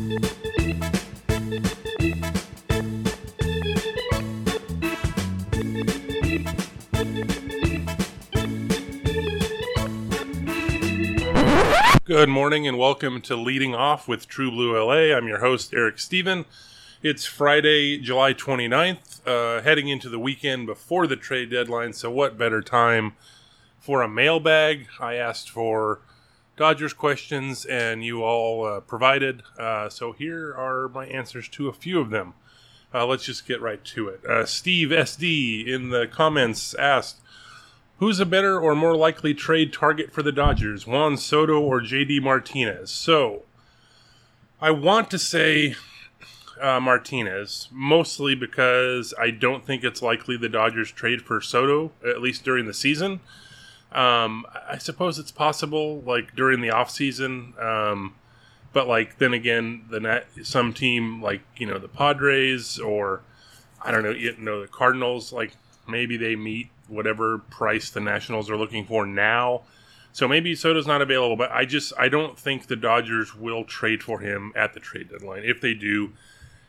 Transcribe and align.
Good 0.00 0.08
morning 12.30 12.66
and 12.66 12.78
welcome 12.78 13.20
to 13.20 13.36
Leading 13.36 13.74
Off 13.74 14.08
with 14.08 14.26
True 14.26 14.50
Blue 14.50 14.74
LA. 14.74 15.14
I'm 15.14 15.28
your 15.28 15.40
host, 15.40 15.74
Eric 15.74 15.98
Stephen. 15.98 16.46
It's 17.02 17.26
Friday, 17.26 17.98
July 17.98 18.32
29th, 18.32 19.20
uh, 19.26 19.60
heading 19.60 19.88
into 19.88 20.08
the 20.08 20.18
weekend 20.18 20.66
before 20.66 21.06
the 21.06 21.16
trade 21.16 21.50
deadline. 21.50 21.92
So, 21.92 22.10
what 22.10 22.38
better 22.38 22.62
time 22.62 23.12
for 23.78 24.00
a 24.00 24.08
mailbag? 24.08 24.86
I 24.98 25.16
asked 25.16 25.50
for 25.50 26.00
Dodgers 26.60 26.92
questions 26.92 27.64
and 27.64 28.04
you 28.04 28.22
all 28.22 28.66
uh, 28.66 28.80
provided. 28.80 29.42
Uh, 29.58 29.88
so, 29.88 30.12
here 30.12 30.54
are 30.54 30.90
my 30.90 31.06
answers 31.06 31.48
to 31.48 31.68
a 31.68 31.72
few 31.72 31.98
of 31.98 32.10
them. 32.10 32.34
Uh, 32.92 33.06
let's 33.06 33.24
just 33.24 33.48
get 33.48 33.62
right 33.62 33.82
to 33.82 34.08
it. 34.08 34.22
Uh, 34.26 34.44
Steve 34.44 34.90
SD 34.90 35.66
in 35.66 35.88
the 35.88 36.06
comments 36.06 36.74
asked, 36.74 37.16
Who's 37.96 38.20
a 38.20 38.26
better 38.26 38.60
or 38.60 38.74
more 38.74 38.94
likely 38.94 39.32
trade 39.32 39.72
target 39.72 40.12
for 40.12 40.22
the 40.22 40.32
Dodgers, 40.32 40.86
Juan 40.86 41.16
Soto 41.16 41.58
or 41.58 41.80
JD 41.80 42.20
Martinez? 42.20 42.90
So, 42.90 43.44
I 44.60 44.70
want 44.70 45.10
to 45.12 45.18
say 45.18 45.76
uh, 46.60 46.78
Martinez, 46.78 47.70
mostly 47.72 48.34
because 48.34 49.14
I 49.18 49.30
don't 49.30 49.64
think 49.64 49.82
it's 49.82 50.02
likely 50.02 50.36
the 50.36 50.50
Dodgers 50.50 50.92
trade 50.92 51.22
for 51.22 51.40
Soto, 51.40 51.92
at 52.06 52.20
least 52.20 52.44
during 52.44 52.66
the 52.66 52.74
season. 52.74 53.20
Um, 53.92 54.46
I 54.68 54.78
suppose 54.78 55.18
it's 55.18 55.32
possible, 55.32 56.00
like 56.02 56.36
during 56.36 56.60
the 56.60 56.68
offseason. 56.68 57.60
Um, 57.62 58.14
but 58.72 58.86
like 58.86 59.18
then 59.18 59.34
again, 59.34 59.84
the 59.90 60.00
net, 60.00 60.26
some 60.42 60.72
team 60.72 61.22
like 61.22 61.42
you 61.56 61.66
know 61.66 61.78
the 61.78 61.88
Padres 61.88 62.78
or 62.78 63.22
I 63.82 63.90
don't 63.90 64.02
know, 64.02 64.10
you 64.10 64.36
know 64.38 64.60
the 64.60 64.68
Cardinals, 64.68 65.32
like 65.32 65.52
maybe 65.88 66.16
they 66.16 66.36
meet 66.36 66.68
whatever 66.86 67.38
price 67.38 67.90
the 67.90 68.00
Nationals 68.00 68.50
are 68.50 68.56
looking 68.56 68.84
for 68.84 69.06
now. 69.06 69.62
So 70.12 70.26
maybe 70.26 70.54
Soto's 70.54 70.86
not 70.86 71.02
available, 71.02 71.36
but 71.36 71.50
I 71.52 71.64
just 71.64 71.92
I 71.98 72.08
don't 72.08 72.38
think 72.38 72.66
the 72.66 72.76
Dodgers 72.76 73.34
will 73.34 73.64
trade 73.64 74.02
for 74.02 74.20
him 74.20 74.52
at 74.54 74.74
the 74.74 74.80
trade 74.80 75.10
deadline. 75.10 75.42
If 75.44 75.60
they 75.60 75.74
do, 75.74 76.12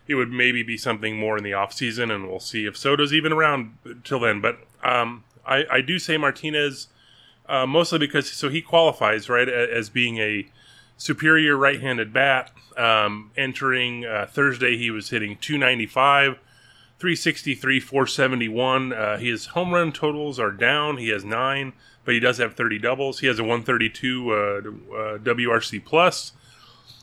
it 0.07 0.15
would 0.15 0.31
maybe 0.31 0.63
be 0.63 0.77
something 0.77 1.17
more 1.17 1.37
in 1.37 1.43
the 1.43 1.51
offseason, 1.51 2.13
and 2.13 2.27
we'll 2.27 2.39
see 2.39 2.65
if 2.65 2.77
Soto's 2.77 3.13
even 3.13 3.31
around 3.31 3.77
till 4.03 4.19
then. 4.19 4.41
But 4.41 4.59
um, 4.83 5.23
I, 5.45 5.65
I 5.71 5.81
do 5.81 5.99
say 5.99 6.17
Martinez 6.17 6.87
uh, 7.51 7.67
mostly 7.67 7.99
because 7.99 8.31
so 8.31 8.49
he 8.49 8.61
qualifies 8.61 9.29
right 9.29 9.49
as 9.49 9.89
being 9.89 10.17
a 10.17 10.47
superior 10.97 11.57
right-handed 11.57 12.13
bat. 12.13 12.51
Um, 12.77 13.31
entering 13.35 14.05
uh, 14.05 14.27
Thursday, 14.31 14.77
he 14.77 14.89
was 14.89 15.09
hitting 15.09 15.37
295 15.41 16.39
363, 16.97 17.79
471. 17.79 18.93
Uh, 18.93 19.17
his 19.17 19.47
home 19.47 19.73
run 19.73 19.91
totals 19.91 20.39
are 20.39 20.51
down. 20.51 20.97
He 20.97 21.09
has 21.09 21.25
nine, 21.25 21.73
but 22.05 22.13
he 22.13 22.19
does 22.19 22.37
have 22.37 22.53
30 22.53 22.79
doubles. 22.79 23.19
He 23.19 23.27
has 23.27 23.39
a 23.39 23.43
132 23.43 24.31
uh, 24.31 24.35
uh, 24.35 25.17
WRC 25.17 25.83
plus. 25.83 26.31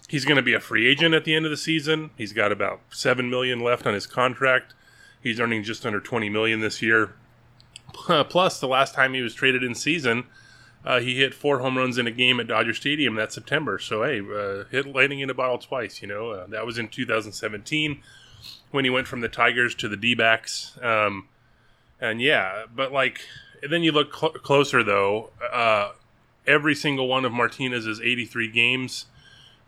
He's 0.09 0.25
going 0.25 0.37
to 0.37 0.43
be 0.43 0.55
a 0.55 0.61
free 0.61 0.87
agent 0.87 1.15
at 1.15 1.25
the 1.25 1.35
end 1.35 1.45
of 1.45 1.51
the 1.51 1.57
season. 1.57 2.11
He's 2.17 2.33
got 2.33 2.53
about 2.53 2.81
seven 2.91 3.29
million 3.29 3.61
left 3.61 3.87
on 3.87 3.93
his 3.93 4.07
contract. 4.07 4.73
He's 5.21 5.41
earning 5.41 5.65
just 5.65 5.85
under 5.85 6.01
20 6.01 6.31
million 6.31 6.61
this 6.61 6.81
year. 6.81 7.15
Plus, 8.29 8.61
the 8.61 8.69
last 8.69 8.95
time 8.95 9.15
he 9.15 9.23
was 9.23 9.35
traded 9.35 9.63
in 9.63 9.75
season, 9.75 10.25
uh, 10.85 11.01
he 11.01 11.17
hit 11.17 11.35
four 11.35 11.59
home 11.59 11.77
runs 11.77 11.99
in 11.99 12.07
a 12.07 12.11
game 12.11 12.41
at 12.41 12.47
Dodger 12.47 12.75
Stadium 12.75 13.15
that 13.17 13.33
September. 13.33 13.79
So 13.79 14.05
hey, 14.05 14.21
uh, 14.21 14.65
hit 14.71 14.87
lightning 14.87 15.21
in 15.21 15.31
a 15.31 15.35
bottle 15.35 15.59
twice. 15.59 16.01
You 16.01 16.09
know 16.09 16.31
uh, 16.31 16.47
that 16.49 16.65
was 16.65 16.79
in 16.79 16.89
2017 16.89 18.01
when 18.71 18.85
he 18.85 18.91
went 18.91 19.07
from 19.07 19.21
the 19.21 19.29
Tigers 19.29 19.75
to 19.77 19.89
the 19.89 19.97
D 19.97 20.15
backs. 20.15 20.79
Um, 20.83 21.29
and 22.01 22.21
yeah, 22.21 22.65
but 22.75 22.93
like, 22.93 23.21
then 23.69 23.83
you 23.83 23.93
look 23.93 24.15
cl- 24.15 24.33
closer 24.33 24.83
though, 24.83 25.31
uh, 25.53 25.93
every 26.47 26.75
single 26.75 27.09
one 27.09 27.25
of 27.25 27.33
Martinez's 27.33 28.01
83 28.01 28.51
games 28.51 29.07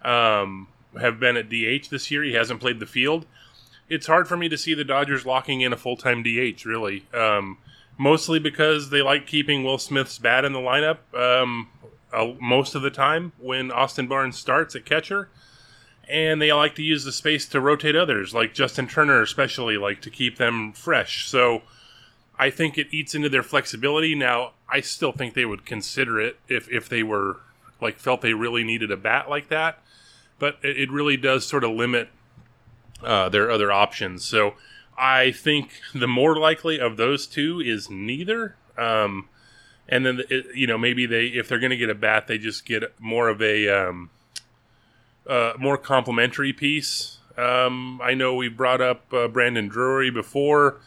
um, 0.03 0.69
have 1.01 1.19
been 1.19 1.37
at 1.37 1.49
DH 1.49 1.91
this 1.91 2.11
year. 2.11 2.23
He 2.23 2.35
hasn't 2.35 2.61
played 2.61 2.81
the 2.81 2.87
field. 2.87 3.27
It's 3.89 4.07
hard 4.07 4.29
for 4.29 4.37
me 4.37 4.49
to 4.49 4.57
see 4.57 4.75
the 4.75 4.85
Dodgers 4.85 5.27
locking 5.27 5.63
in 5.63 5.73
a 5.73 5.77
full 5.77 5.97
time 5.97 6.23
DH, 6.23 6.65
really. 6.65 7.05
Um, 7.13 7.59
mostly 8.01 8.39
because 8.39 8.89
they 8.89 9.03
like 9.03 9.27
keeping 9.27 9.63
Will 9.63 9.77
Smith's 9.77 10.17
bat 10.17 10.43
in 10.43 10.55
the 10.55 10.59
lineup 10.59 10.97
um, 11.13 11.69
uh, 12.15 12.33
most 12.41 12.75
of 12.75 12.81
the 12.81 12.89
time 12.89 13.33
when 13.39 13.71
Austin 13.71 14.07
Barnes 14.07 14.39
starts 14.39 14.75
at 14.75 14.87
catcher 14.87 15.29
and 16.09 16.41
they 16.41 16.51
like 16.51 16.75
to 16.77 16.83
use 16.83 17.05
the 17.05 17.13
space 17.13 17.47
to 17.49 17.61
rotate 17.61 17.95
others, 17.95 18.33
like 18.33 18.55
Justin 18.55 18.89
Turner, 18.89 19.21
especially, 19.21 19.77
like 19.77 20.01
to 20.01 20.09
keep 20.09 20.39
them 20.39 20.73
fresh. 20.73 21.29
So 21.29 21.61
I 22.39 22.49
think 22.49 22.79
it 22.79 22.87
eats 22.91 23.15
into 23.15 23.29
their 23.29 23.43
flexibility. 23.43 24.15
Now, 24.15 24.53
I 24.67 24.81
still 24.81 25.13
think 25.13 25.35
they 25.35 25.45
would 25.45 25.67
consider 25.67 26.19
it 26.19 26.41
if, 26.49 26.71
if 26.71 26.89
they 26.89 27.03
were 27.03 27.41
like 27.83 27.99
felt 27.99 28.23
they 28.23 28.33
really 28.33 28.65
needed 28.65 28.91
a 28.91 28.97
bat 28.97 29.29
like 29.29 29.49
that, 29.51 29.79
but 30.39 30.57
it, 30.63 30.91
really 30.91 31.19
does 31.19 31.47
sort 31.47 31.65
of 31.65 31.73
limit 31.73 32.09
uh, 33.03 33.29
their 33.29 33.51
other 33.51 33.71
options. 33.71 34.25
So 34.25 34.55
I 35.01 35.33
think 35.33 35.81
the 35.95 36.07
more 36.07 36.37
likely 36.39 36.79
of 36.79 36.99
those 36.99 37.27
two 37.27 37.59
is 37.59 37.89
neither. 37.89 38.57
Um, 38.77 39.29
and 39.89 40.05
then 40.05 40.21
it, 40.29 40.47
you 40.55 40.67
know 40.67 40.77
maybe 40.77 41.07
they 41.07 41.27
if 41.27 41.49
they're 41.49 41.59
going 41.59 41.71
to 41.71 41.77
get 41.77 41.89
a 41.89 41.95
bat, 41.95 42.27
they 42.27 42.39
just 42.39 42.67
get 42.67 42.83
more 43.01 43.29
of 43.29 43.41
a 43.41 43.69
um, 43.69 44.11
uh, 45.27 45.55
more 45.59 45.79
complimentary 45.79 46.53
piece. 46.53 47.19
Um, 47.37 48.01
I 48.03 48.13
know 48.13 48.35
we 48.35 48.49
brought 48.49 48.83
up 48.83 49.13
uh, 49.13 49.27
Brandon 49.27 49.69
Drury 49.69 50.11
before. 50.11 50.81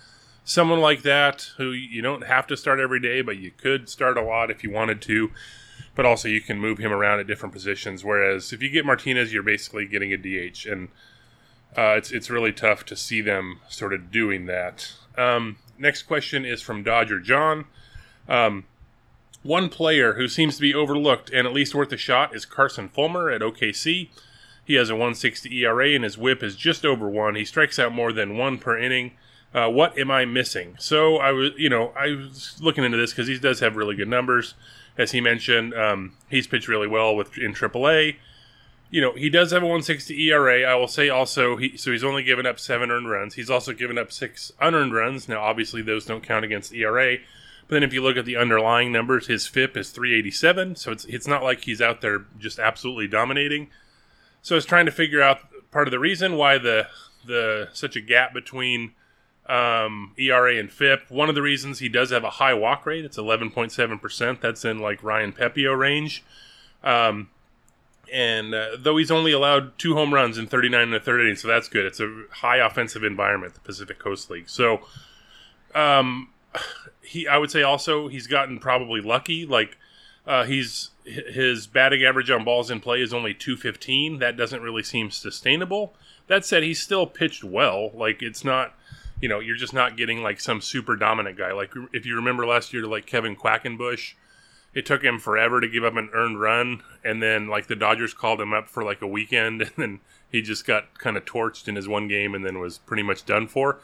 Someone 0.46 0.80
like 0.80 1.02
that 1.04 1.48
who 1.58 1.72
you 1.72 2.02
don't 2.02 2.26
have 2.26 2.46
to 2.48 2.58
start 2.58 2.80
every 2.80 3.00
day, 3.00 3.22
but 3.22 3.38
you 3.38 3.50
could 3.50 3.90
start 3.90 4.18
a 4.18 4.22
lot 4.22 4.52
if 4.52 4.64
you 4.64 4.70
wanted 4.70 5.02
to. 5.04 5.32
But 5.96 6.06
also, 6.06 6.28
you 6.28 6.42
can 6.42 6.60
move 6.60 6.80
him 6.80 6.92
around 6.92 7.20
at 7.20 7.28
different 7.28 7.54
positions. 7.54 8.04
Whereas 8.04 8.52
if 8.52 8.62
you 8.62 8.70
get 8.70 8.86
Martinez, 8.86 9.34
you're 9.34 9.44
basically 9.44 9.88
getting 9.88 10.12
a 10.12 10.18
DH, 10.18 10.66
and 10.66 10.90
uh, 11.78 11.96
it's 11.98 12.12
it's 12.12 12.30
really 12.30 12.52
tough 12.52 12.86
to 12.86 12.96
see 12.96 13.22
them 13.22 13.60
sort 13.70 13.94
of 13.94 14.12
doing 14.12 14.46
that. 14.46 14.94
Um, 15.18 15.58
next 15.78 16.04
question 16.04 16.46
is 16.46 16.62
from 16.62 16.84
Dodger 16.84 17.20
John. 17.20 17.66
Um, 18.28 18.66
one 19.44 19.70
player 19.70 20.14
who 20.14 20.28
seems 20.28 20.56
to 20.56 20.62
be 20.62 20.74
overlooked 20.74 21.30
and 21.30 21.46
at 21.46 21.54
least 21.54 21.76
worth 21.76 21.92
a 21.92 21.98
shot 21.98 22.36
is 22.36 22.46
Carson 22.46 22.88
Fulmer 22.88 23.30
at 23.30 23.42
OKC. 23.42 24.10
He 24.66 24.76
has 24.76 24.90
a 24.90 24.96
160 24.96 25.54
ERA 25.60 25.90
and 25.90 26.06
his 26.06 26.18
whip 26.18 26.42
is 26.42 26.56
just 26.56 26.86
over 26.86 27.10
one. 27.10 27.36
He 27.36 27.44
strikes 27.44 27.78
out 27.78 27.92
more 27.92 28.14
than 28.14 28.38
one 28.38 28.58
per 28.58 28.78
inning. 28.78 29.12
Uh, 29.54 29.68
what 29.68 29.98
am 30.00 30.10
I 30.10 30.26
missing? 30.26 30.76
So 30.80 31.18
I 31.18 31.32
was, 31.32 31.52
you 31.58 31.70
know, 31.70 31.92
I 31.98 32.16
was 32.16 32.58
looking 32.62 32.84
into 32.84 32.98
this 32.98 33.12
because 33.12 33.28
he 33.28 33.38
does 33.38 33.60
have 33.60 33.76
really 33.76 33.96
good 33.96 34.08
numbers, 34.08 34.56
as 34.98 35.12
he 35.12 35.22
mentioned. 35.22 35.74
Um, 35.74 36.14
he's 36.30 36.48
pitched 36.48 36.68
really 36.70 36.88
well 36.88 37.16
with 37.16 37.38
in 37.38 37.54
AAA. 37.54 38.16
You 38.94 39.02
know, 39.02 39.14
he 39.14 39.28
does 39.28 39.50
have 39.50 39.64
a 39.64 39.66
160 39.66 40.30
ERA. 40.30 40.62
I 40.72 40.76
will 40.76 40.88
say 40.88 41.10
also, 41.10 41.56
he 41.58 41.78
so 41.78 41.92
he's 41.92 42.04
only 42.04 42.22
given 42.22 42.46
up 42.46 42.60
seven 42.60 42.92
earned 42.92 43.10
runs. 43.10 43.34
He's 43.34 43.50
also 43.50 43.74
given 43.74 43.98
up 43.98 44.12
six 44.12 44.52
unearned 44.62 44.94
runs. 44.94 45.28
Now, 45.28 45.42
obviously, 45.42 45.82
those 45.82 46.06
don't 46.06 46.22
count 46.22 46.46
against 46.46 46.72
ERA. 46.76 47.18
But 47.68 47.74
then 47.74 47.82
if 47.82 47.92
you 47.92 48.04
look 48.04 48.18
at 48.18 48.26
the 48.26 48.38
underlying 48.38 48.92
numbers, 48.92 49.26
his 49.26 49.48
FIP 49.48 49.76
is 49.78 49.90
387. 49.90 50.76
So 50.76 50.92
it's 50.92 51.06
it's 51.06 51.26
not 51.26 51.42
like 51.42 51.64
he's 51.64 51.82
out 51.82 52.02
there 52.02 52.26
just 52.38 52.60
absolutely 52.60 53.08
dominating. 53.08 53.72
So 54.44 54.54
I 54.54 54.58
was 54.58 54.66
trying 54.66 54.86
to 54.86 54.92
figure 54.92 55.24
out 55.24 55.40
part 55.72 55.88
of 55.88 55.92
the 55.92 55.98
reason 55.98 56.38
why 56.38 56.60
the 56.60 56.86
the 57.26 57.70
such 57.74 57.96
a 57.96 58.02
gap 58.02 58.32
between 58.32 58.92
um, 59.48 60.14
ERA 60.20 60.60
and 60.60 60.72
FIP. 60.72 61.10
One 61.10 61.30
of 61.30 61.36
the 61.36 61.42
reasons 61.42 61.80
he 61.80 61.90
does 61.90 62.12
have 62.12 62.24
a 62.24 62.30
high 62.30 62.54
walk 62.54 62.86
rate. 62.86 63.06
It's 63.06 63.18
11.7 63.18 64.00
percent. 64.00 64.40
That's 64.40 64.64
in 64.64 64.78
like 64.78 65.02
Ryan 65.02 65.34
Pepiot 65.34 65.80
range. 65.80 66.24
Um, 66.84 67.30
and 68.12 68.54
uh, 68.54 68.70
though 68.78 68.98
he's 68.98 69.12
only 69.12 69.32
allowed 69.32 69.78
two 69.78 69.94
home 69.96 70.14
runs 70.14 70.38
in 70.38 70.48
39 70.48 70.82
and 70.82 70.96
a 70.96 71.00
third 71.00 71.22
inning, 71.22 71.36
so 71.36 71.48
that's 71.48 71.68
good. 71.68 71.86
It's 71.86 72.00
a 72.00 72.24
high 72.32 72.58
offensive 72.58 73.04
environment, 73.04 73.54
the 73.54 73.60
Pacific 73.62 74.00
Coast 74.00 74.30
League. 74.30 74.50
So, 74.50 74.82
um, 75.74 76.30
he 77.02 77.28
I 77.28 77.38
would 77.38 77.52
say 77.52 77.62
also 77.62 78.08
he's 78.08 78.28
gotten 78.28 78.60
probably 78.60 79.02
lucky. 79.02 79.46
Like 79.46 79.78
uh, 80.26 80.46
he's 80.46 80.92
his 81.06 81.68
batting 81.68 82.04
average 82.04 82.30
on 82.30 82.44
balls 82.44 82.72
in 82.72 82.80
play 82.80 83.02
is 83.02 83.14
only 83.14 83.34
215. 83.34 84.20
That 84.20 84.38
doesn't 84.38 84.62
really 84.62 84.84
seem 84.84 85.12
sustainable. 85.12 85.94
That 86.28 86.46
said, 86.46 86.64
he's 86.64 86.82
still 86.82 87.06
pitched 87.06 87.44
well. 87.44 87.92
Like 87.94 88.22
it's 88.22 88.46
not, 88.46 88.74
you 89.22 89.28
know, 89.28 89.40
you're 89.40 89.58
just 89.58 89.74
not 89.74 89.98
getting 89.98 90.24
like 90.24 90.40
some 90.40 90.62
super 90.62 90.96
dominant 90.96 91.38
guy. 91.38 91.52
Like 91.52 91.74
if 91.92 92.06
you 92.06 92.16
remember 92.16 92.46
last 92.46 92.74
year, 92.74 92.86
like 92.86 93.06
Kevin 93.06 93.36
Quackenbush, 93.36 94.14
it 94.74 94.86
took 94.86 95.04
him 95.04 95.20
forever 95.20 95.62
to 95.62 95.68
give 95.68 95.84
up 95.84 95.96
an 95.96 96.10
earned 96.14 96.40
run, 96.40 96.84
and 97.04 97.22
then 97.22 97.48
like 97.48 97.68
the 97.68 97.76
Dodgers 97.76 98.14
called 98.14 98.42
him 98.42 98.54
up 98.54 98.70
for 98.70 98.84
like 98.84 99.02
a 99.02 99.08
weekend, 99.08 99.62
and 99.62 99.72
then 99.78 100.00
he 100.32 100.42
just 100.42 100.66
got 100.66 100.98
kind 101.00 101.18
of 101.18 101.26
torched 101.26 101.68
in 101.68 101.76
his 101.76 101.88
one 101.88 102.08
game, 102.08 102.34
and 102.34 102.46
then 102.46 102.60
was 102.60 102.78
pretty 102.78 103.04
much 103.04 103.26
done 103.26 103.48
for. 103.48 103.80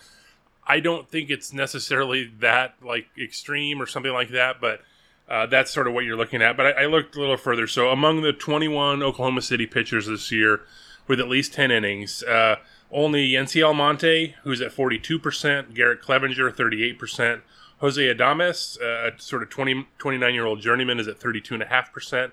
I 0.66 0.80
don't 0.80 1.10
think 1.10 1.30
it's 1.30 1.52
necessarily 1.52 2.32
that 2.40 2.76
like 2.84 3.08
extreme 3.20 3.82
or 3.82 3.88
something 3.88 4.14
like 4.14 4.30
that, 4.30 4.62
but 4.62 4.82
uh, 5.28 5.46
that's 5.46 5.72
sort 5.72 5.88
of 5.88 5.94
what 5.94 6.06
you're 6.06 6.18
looking 6.18 6.42
at. 6.42 6.58
But 6.58 6.78
I, 6.78 6.84
I, 6.84 6.86
looked 6.86 7.16
a 7.16 7.20
little 7.20 7.38
further. 7.38 7.68
So 7.68 7.90
among 7.90 8.22
the 8.22 8.34
21 8.34 9.02
Oklahoma 9.02 9.42
City 9.42 9.68
pitchers 9.68 10.08
this 10.08 10.32
year, 10.32 10.62
with 11.10 11.20
at 11.20 11.28
least 11.28 11.54
10 11.54 11.72
innings. 11.72 12.24
Uh, 12.24 12.58
only 12.92 13.30
Yency 13.30 13.66
Almonte, 13.66 14.36
who's 14.44 14.62
at 14.62 14.72
42%, 14.72 15.74
Garrett 15.74 16.02
Cleavinger, 16.02 16.54
38%, 16.54 17.42
Jose 17.80 18.02
Adames, 18.02 18.80
uh, 18.82 19.12
a 19.12 19.22
sort 19.22 19.42
of 19.42 19.50
20, 19.50 19.88
29 19.98 20.34
year 20.34 20.46
old 20.46 20.62
journeyman, 20.62 21.00
is 21.00 21.08
at 21.08 21.20
32.5%. 21.20 22.32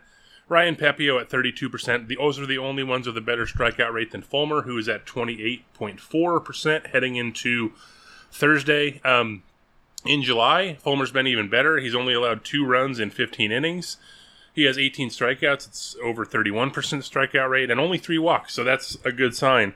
Ryan 0.49 0.77
Pepiot 0.77 1.21
at 1.21 1.31
32%. 1.31 2.07
The, 2.09 2.17
those 2.17 2.39
are 2.39 2.47
the 2.47 2.59
only 2.59 2.85
ones 2.85 3.07
with 3.07 3.17
a 3.17 3.21
better 3.21 3.47
strikeout 3.47 3.93
rate 3.93 4.13
than 4.13 4.23
Fulmer, 4.23 4.63
who 4.63 4.79
is 4.79 4.89
at 4.89 5.05
28.4% 5.07 6.87
heading 6.87 7.17
into 7.17 7.73
Thursday. 8.31 9.01
Um, 9.05 9.43
in 10.05 10.23
July, 10.23 10.77
Fulmer's 10.81 11.11
been 11.11 11.27
even 11.27 11.49
better. 11.49 11.79
He's 11.79 11.95
only 11.95 12.15
allowed 12.15 12.45
two 12.45 12.65
runs 12.65 13.01
in 13.01 13.11
15 13.11 13.51
innings. 13.51 13.97
He 14.53 14.65
has 14.65 14.79
18 14.79 15.11
strikeouts. 15.11 15.67
It's 15.67 15.97
over 16.03 16.25
31% 16.25 16.73
strikeout 16.73 17.51
rate 17.51 17.71
and 17.71 17.81
only 17.81 17.99
three 17.99 18.19
walks. 18.19 18.55
So 18.55 18.63
that's 18.63 18.97
a 19.05 19.13
good 19.13 19.35
sign. 19.35 19.75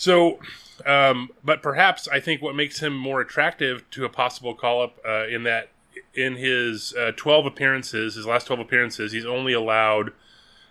So, 0.00 0.38
um, 0.86 1.28
but 1.44 1.62
perhaps 1.62 2.08
I 2.08 2.20
think 2.20 2.40
what 2.40 2.56
makes 2.56 2.80
him 2.80 2.96
more 2.96 3.20
attractive 3.20 3.84
to 3.90 4.06
a 4.06 4.08
possible 4.08 4.54
call 4.54 4.82
up 4.82 4.98
uh, 5.06 5.26
in 5.26 5.42
that 5.42 5.68
in 6.14 6.36
his 6.36 6.94
uh, 6.94 7.12
12 7.16 7.44
appearances, 7.44 8.14
his 8.14 8.24
last 8.24 8.46
12 8.46 8.60
appearances, 8.60 9.12
he's 9.12 9.26
only 9.26 9.52
allowed. 9.52 10.12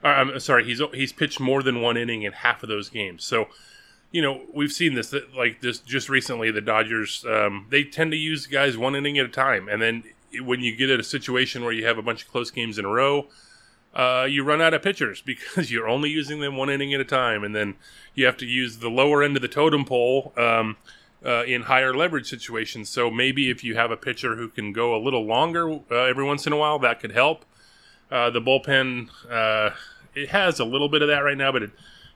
Uh, 0.03 0.07
I'm 0.07 0.39
sorry, 0.39 0.65
he's 0.65 0.81
he's 0.95 1.13
pitched 1.13 1.39
more 1.39 1.61
than 1.61 1.79
one 1.79 1.95
inning 1.95 2.23
in 2.23 2.31
half 2.31 2.63
of 2.63 2.69
those 2.69 2.89
games. 2.89 3.23
So, 3.23 3.49
you 4.11 4.23
know, 4.23 4.41
we've 4.51 4.71
seen 4.71 4.95
this 4.95 5.13
like 5.37 5.61
this 5.61 5.77
just 5.77 6.09
recently. 6.09 6.49
The 6.49 6.59
Dodgers 6.59 7.23
um, 7.29 7.67
they 7.69 7.83
tend 7.83 8.09
to 8.09 8.17
use 8.17 8.47
guys 8.47 8.79
one 8.79 8.95
inning 8.95 9.19
at 9.19 9.27
a 9.27 9.29
time, 9.29 9.69
and 9.69 9.79
then 9.79 10.05
when 10.41 10.61
you 10.61 10.75
get 10.75 10.89
at 10.89 10.99
a 10.99 11.03
situation 11.03 11.63
where 11.63 11.71
you 11.71 11.85
have 11.85 11.99
a 11.99 12.01
bunch 12.01 12.23
of 12.23 12.31
close 12.31 12.49
games 12.49 12.79
in 12.79 12.85
a 12.85 12.89
row, 12.89 13.27
uh, 13.93 14.25
you 14.29 14.43
run 14.43 14.61
out 14.61 14.73
of 14.73 14.81
pitchers 14.81 15.21
because 15.25 15.71
you're 15.71 15.87
only 15.87 16.09
using 16.09 16.39
them 16.39 16.57
one 16.57 16.69
inning 16.69 16.93
at 16.93 17.01
a 17.01 17.05
time, 17.05 17.43
and 17.43 17.55
then 17.55 17.75
you 18.15 18.25
have 18.25 18.37
to 18.37 18.45
use 18.45 18.77
the 18.77 18.89
lower 18.89 19.23
end 19.23 19.35
of 19.35 19.41
the 19.41 19.47
totem 19.47 19.85
pole. 19.85 20.33
Um, 20.37 20.77
uh, 21.25 21.43
in 21.43 21.63
higher 21.63 21.93
leverage 21.93 22.29
situations. 22.29 22.87
So 22.87 23.11
maybe 23.11 23.49
if 23.49 23.61
you 23.61 23.75
have 23.75 23.91
a 23.91 23.97
pitcher 23.97 24.37
who 24.37 24.47
can 24.47 24.71
go 24.71 24.95
a 24.95 25.03
little 25.03 25.25
longer 25.25 25.69
uh, 25.69 25.95
every 26.05 26.23
once 26.23 26.47
in 26.47 26.53
a 26.53 26.55
while, 26.57 26.79
that 26.79 27.01
could 27.01 27.11
help. 27.11 27.43
Uh, 28.09 28.29
the 28.29 28.39
bullpen 28.39 29.09
uh, 29.29 29.71
it 30.15 30.29
has 30.29 30.59
a 30.59 30.65
little 30.65 30.89
bit 30.89 31.01
of 31.01 31.07
that 31.07 31.19
right 31.19 31.37
now, 31.37 31.51
but 31.51 31.63
it 31.63 31.71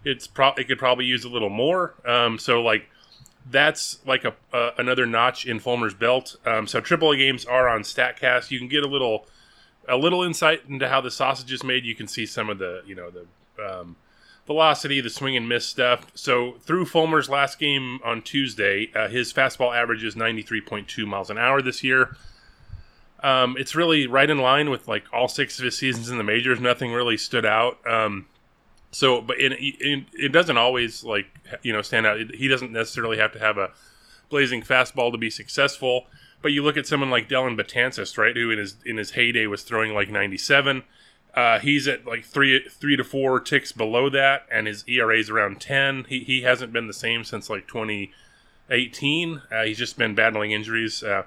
it's 0.06 0.28
pro- 0.28 0.54
it 0.54 0.68
could 0.68 0.80
probably 0.80 1.06
use 1.06 1.24
a 1.24 1.30
little 1.30 1.50
more. 1.50 1.96
Um, 2.06 2.38
so 2.38 2.62
like 2.62 2.90
that's 3.50 4.00
like 4.06 4.26
a 4.26 4.34
another 4.78 5.06
notch 5.06 5.46
in 5.46 5.60
Fulmer's 5.60 5.94
belt. 5.94 6.36
Um, 6.46 6.68
so 6.68 6.82
AAA 6.82 7.18
games 7.18 7.46
are 7.46 7.68
on 7.68 7.82
Statcast. 7.82 8.52
You 8.52 8.60
can 8.60 8.68
get 8.68 8.84
a 8.84 8.88
little 8.88 9.28
a 9.88 9.98
little 9.98 10.24
insight 10.24 10.62
into 10.68 10.88
how 10.88 11.02
the 11.02 11.12
sausage 11.12 11.52
is 11.52 11.64
made. 11.64 11.86
You 11.86 11.96
can 11.96 12.08
see 12.08 12.26
some 12.26 12.50
of 12.50 12.60
the 12.60 12.82
you 12.86 12.96
know 12.96 13.10
the 13.10 13.26
um, 13.64 13.96
velocity, 14.46 15.02
the 15.02 15.10
swing 15.10 15.36
and 15.38 15.48
miss 15.48 15.66
stuff. 15.66 16.08
So 16.16 16.56
through 16.62 16.86
Fulmer's 16.86 17.30
last 17.30 17.60
game 17.60 18.00
on 18.04 18.22
Tuesday, 18.22 18.92
uh, 18.96 19.08
his 19.08 19.32
fastball 19.32 19.76
average 19.76 20.04
is 20.04 20.16
93.2 20.16 21.06
miles 21.06 21.30
an 21.30 21.38
hour 21.38 21.62
this 21.62 21.84
year. 21.84 22.16
Um, 23.22 23.56
it's 23.58 23.74
really 23.74 24.06
right 24.06 24.30
in 24.30 24.40
line 24.40 24.70
with 24.70 24.88
like 24.88 25.06
all 25.14 25.30
six 25.30 25.58
of 25.58 25.66
his 25.66 25.78
seasons 25.78 26.10
in 26.10 26.18
the 26.18 26.24
majors. 26.24 26.60
Nothing 26.60 26.92
really 26.92 27.16
stood 27.16 27.46
out. 27.46 27.78
Um, 27.88 28.28
so, 28.92 29.22
but 29.22 29.40
it, 29.40 29.54
it, 29.54 30.04
it, 30.14 30.32
doesn't 30.32 30.58
always 30.58 31.04
like 31.06 31.26
you 31.64 31.72
know 31.72 31.82
stand 31.82 32.06
out. 32.06 32.20
He 32.34 32.50
doesn't 32.50 32.72
necessarily 32.72 33.18
have 33.18 33.32
to 33.32 33.40
have 33.40 33.58
a 33.58 33.72
blazing 34.30 34.62
fastball 34.62 35.12
to 35.12 35.18
be 35.18 35.30
successful. 35.30 36.08
But 36.44 36.52
you 36.52 36.62
look 36.62 36.78
at 36.78 36.86
someone 36.86 37.10
like 37.10 37.28
Dellin 37.28 37.58
Betances, 37.58 38.16
right, 38.20 38.36
who 38.36 38.52
in 38.52 38.60
his 38.60 38.76
in 38.86 38.98
his 38.98 39.12
heyday 39.12 39.48
was 39.48 39.64
throwing 39.64 39.96
like 39.96 40.10
97 40.10 40.84
uh, 41.34 41.60
he's 41.60 41.88
at 41.88 42.06
like 42.06 42.24
three 42.24 42.68
three 42.70 42.96
to 42.96 43.04
four 43.04 43.40
ticks 43.40 43.72
below 43.72 44.10
that, 44.10 44.46
and 44.52 44.68
his 44.68 44.84
ERA 44.88 45.18
is 45.18 45.30
around 45.30 45.60
ten. 45.60 46.06
He 46.08 46.20
he 46.20 46.42
hasn't 46.42 46.72
been 46.72 46.88
the 46.88 46.94
same 46.94 47.24
since 47.24 47.50
like 47.50 47.68
2018. 47.68 49.42
Uh, 49.52 49.64
he's 49.64 49.80
just 49.80 49.98
been 49.98 50.14
battling 50.14 50.52
injuries. 50.52 51.02
Uh, 51.02 51.24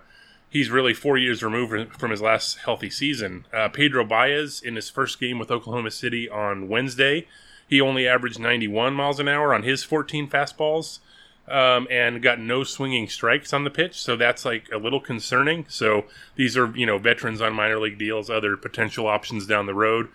he's 0.48 0.70
really 0.70 0.94
four 0.94 1.18
years 1.18 1.42
removed 1.42 1.98
from 1.98 2.12
his 2.12 2.22
last 2.22 2.58
healthy 2.58 2.90
season. 2.90 3.46
Uh, 3.52 3.68
Pedro 3.68 4.04
Baez 4.04 4.62
in 4.62 4.76
his 4.76 4.88
first 4.88 5.18
game 5.18 5.40
with 5.40 5.50
Oklahoma 5.50 5.90
City 5.90 6.30
on 6.30 6.68
Wednesday, 6.68 7.26
he 7.66 7.80
only 7.80 8.06
averaged 8.06 8.38
91 8.38 8.94
miles 8.94 9.18
an 9.18 9.26
hour 9.26 9.52
on 9.52 9.64
his 9.64 9.82
14 9.82 10.28
fastballs 10.28 11.00
um, 11.48 11.86
and 11.90 12.22
got 12.22 12.38
no 12.38 12.64
swinging 12.64 13.08
strikes 13.08 13.52
on 13.52 13.64
the 13.64 13.70
pitch. 13.70 14.00
So 14.00 14.16
that's 14.16 14.44
like 14.44 14.68
a 14.72 14.78
little 14.78 15.00
concerning. 15.00 15.66
So 15.68 16.06
these 16.34 16.56
are, 16.56 16.76
you 16.76 16.86
know, 16.86 16.98
veterans 16.98 17.40
on 17.40 17.54
minor 17.54 17.78
league 17.78 17.98
deals, 17.98 18.28
other 18.30 18.56
potential 18.56 19.06
options 19.06 19.46
down 19.46 19.66
the 19.66 19.74
road. 19.74 20.08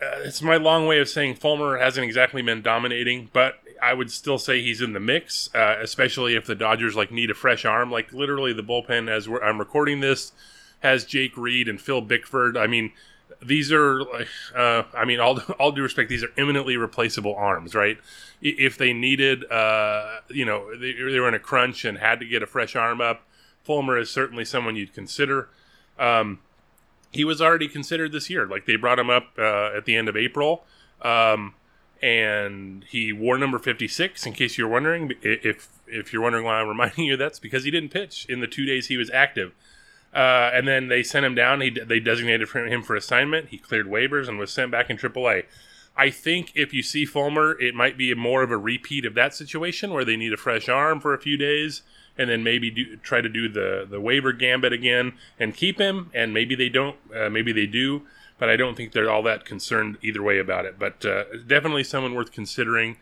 Uh, 0.00 0.20
it's 0.24 0.42
my 0.42 0.56
long 0.56 0.86
way 0.86 0.98
of 0.98 1.08
saying 1.08 1.36
Fulmer 1.36 1.78
hasn't 1.78 2.04
exactly 2.04 2.42
been 2.42 2.60
dominating, 2.60 3.30
but 3.32 3.60
I 3.82 3.94
would 3.94 4.10
still 4.10 4.38
say 4.38 4.60
he's 4.60 4.82
in 4.82 4.92
the 4.92 5.00
mix, 5.00 5.48
uh, 5.54 5.76
especially 5.80 6.34
if 6.34 6.44
the 6.44 6.54
Dodgers 6.54 6.96
like 6.96 7.10
need 7.10 7.30
a 7.30 7.34
fresh 7.34 7.64
arm. 7.64 7.90
Like 7.90 8.12
literally, 8.12 8.52
the 8.52 8.62
bullpen 8.62 9.08
as 9.08 9.26
I'm 9.42 9.58
recording 9.58 10.00
this 10.00 10.32
has 10.80 11.04
Jake 11.04 11.36
Reed 11.36 11.68
and 11.68 11.80
Phil 11.80 12.02
Bickford. 12.02 12.56
I 12.56 12.66
mean, 12.66 12.92
these 13.42 13.72
are 13.72 14.02
uh, 14.54 14.82
I 14.94 15.04
mean, 15.04 15.20
all 15.20 15.38
all 15.58 15.72
due 15.72 15.82
respect, 15.82 16.08
these 16.08 16.24
are 16.24 16.32
eminently 16.36 16.76
replaceable 16.76 17.34
arms, 17.34 17.74
right? 17.74 17.98
If 18.40 18.76
they 18.78 18.92
needed, 18.92 19.50
uh, 19.50 20.20
you 20.28 20.44
know, 20.44 20.76
they, 20.76 20.92
they, 20.92 21.18
were 21.18 21.28
in 21.28 21.34
a 21.34 21.38
crunch 21.38 21.84
and 21.84 21.98
had 21.98 22.20
to 22.20 22.26
get 22.26 22.42
a 22.42 22.46
fresh 22.46 22.76
arm 22.76 23.00
up, 23.00 23.26
Fulmer 23.62 23.98
is 23.98 24.10
certainly 24.10 24.44
someone 24.44 24.76
you'd 24.76 24.92
consider. 24.92 25.48
Um, 25.98 26.40
he 27.10 27.24
was 27.24 27.40
already 27.40 27.68
considered 27.68 28.12
this 28.12 28.28
year. 28.28 28.46
Like 28.46 28.66
they 28.66 28.76
brought 28.76 28.98
him 28.98 29.10
up 29.10 29.28
uh, 29.38 29.76
at 29.76 29.86
the 29.86 29.96
end 29.96 30.08
of 30.08 30.16
April, 30.16 30.64
um, 31.02 31.54
and 32.02 32.84
he 32.84 33.12
wore 33.12 33.38
number 33.38 33.58
fifty 33.58 33.88
six. 33.88 34.26
In 34.26 34.32
case 34.32 34.58
you're 34.58 34.68
wondering, 34.68 35.12
if 35.22 35.68
if 35.86 36.12
you're 36.12 36.22
wondering 36.22 36.44
why 36.44 36.60
I'm 36.60 36.68
reminding 36.68 37.04
you, 37.06 37.16
that's 37.16 37.38
because 37.38 37.64
he 37.64 37.70
didn't 37.70 37.90
pitch 37.90 38.26
in 38.28 38.40
the 38.40 38.46
two 38.46 38.66
days 38.66 38.88
he 38.88 38.96
was 38.96 39.10
active. 39.10 39.52
Uh, 40.16 40.50
and 40.54 40.66
then 40.66 40.88
they 40.88 41.02
sent 41.02 41.26
him 41.26 41.34
down. 41.34 41.60
He, 41.60 41.68
they 41.68 42.00
designated 42.00 42.48
him 42.48 42.82
for 42.82 42.96
assignment. 42.96 43.50
He 43.50 43.58
cleared 43.58 43.86
waivers 43.86 44.28
and 44.28 44.38
was 44.38 44.50
sent 44.50 44.70
back 44.70 44.88
in 44.88 44.96
AAA. 44.96 45.44
I 45.94 46.08
think 46.08 46.52
if 46.54 46.72
you 46.72 46.82
see 46.82 47.04
Fulmer, 47.04 47.60
it 47.60 47.74
might 47.74 47.98
be 47.98 48.14
more 48.14 48.42
of 48.42 48.50
a 48.50 48.56
repeat 48.56 49.04
of 49.04 49.12
that 49.12 49.34
situation 49.34 49.92
where 49.92 50.06
they 50.06 50.16
need 50.16 50.32
a 50.32 50.38
fresh 50.38 50.70
arm 50.70 51.00
for 51.00 51.12
a 51.12 51.18
few 51.18 51.36
days 51.36 51.82
and 52.16 52.30
then 52.30 52.42
maybe 52.42 52.70
do, 52.70 52.96
try 52.96 53.20
to 53.20 53.28
do 53.28 53.46
the, 53.46 53.86
the 53.88 54.00
waiver 54.00 54.32
gambit 54.32 54.72
again 54.72 55.12
and 55.38 55.54
keep 55.54 55.78
him. 55.78 56.10
And 56.14 56.32
maybe 56.32 56.54
they 56.54 56.70
don't, 56.70 56.96
uh, 57.14 57.28
maybe 57.28 57.52
they 57.52 57.66
do, 57.66 58.02
but 58.38 58.48
I 58.48 58.56
don't 58.56 58.74
think 58.74 58.92
they're 58.92 59.10
all 59.10 59.22
that 59.24 59.44
concerned 59.44 59.98
either 60.00 60.22
way 60.22 60.38
about 60.38 60.64
it. 60.64 60.78
But 60.78 61.04
uh, 61.04 61.24
definitely 61.46 61.84
someone 61.84 62.14
worth 62.14 62.32
considering. 62.32 62.96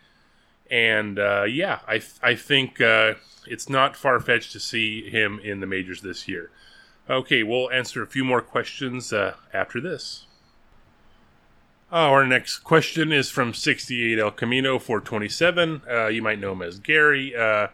And 0.69 1.17
uh, 1.17 1.43
yeah, 1.43 1.79
I, 1.87 2.01
I 2.21 2.35
think 2.35 2.81
uh, 2.81 3.13
it's 3.47 3.69
not 3.69 3.95
far 3.95 4.19
fetched 4.19 4.51
to 4.51 4.59
see 4.59 5.09
him 5.09 5.39
in 5.41 5.61
the 5.61 5.67
majors 5.67 6.01
this 6.01 6.27
year. 6.27 6.51
Okay, 7.07 7.43
we'll 7.43 7.69
answer 7.69 8.01
a 8.01 8.07
few 8.07 8.23
more 8.23 8.41
questions 8.41 9.13
uh, 9.13 9.35
after 9.53 9.79
this. 9.79 10.25
Our 11.91 12.25
next 12.25 12.59
question 12.59 13.11
is 13.11 13.29
from 13.29 13.53
68 13.53 14.17
El 14.17 14.31
Camino 14.31 14.79
427. 14.79 15.83
Uh, 15.87 16.07
you 16.07 16.23
might 16.23 16.39
know 16.39 16.53
him 16.53 16.63
as 16.63 16.79
Gary. 16.79 17.35
Uh, 17.35 17.67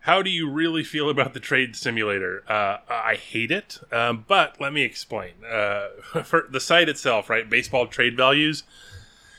how 0.00 0.22
do 0.22 0.30
you 0.30 0.48
really 0.48 0.84
feel 0.84 1.10
about 1.10 1.34
the 1.34 1.40
trade 1.40 1.74
simulator? 1.74 2.44
Uh, 2.48 2.78
I 2.88 3.16
hate 3.16 3.50
it, 3.50 3.80
um, 3.90 4.24
but 4.28 4.60
let 4.60 4.72
me 4.72 4.82
explain. 4.82 5.32
Uh, 5.44 5.88
for 6.22 6.46
the 6.48 6.60
site 6.60 6.88
itself, 6.88 7.28
right? 7.28 7.50
Baseball 7.50 7.88
trade 7.88 8.16
values. 8.16 8.62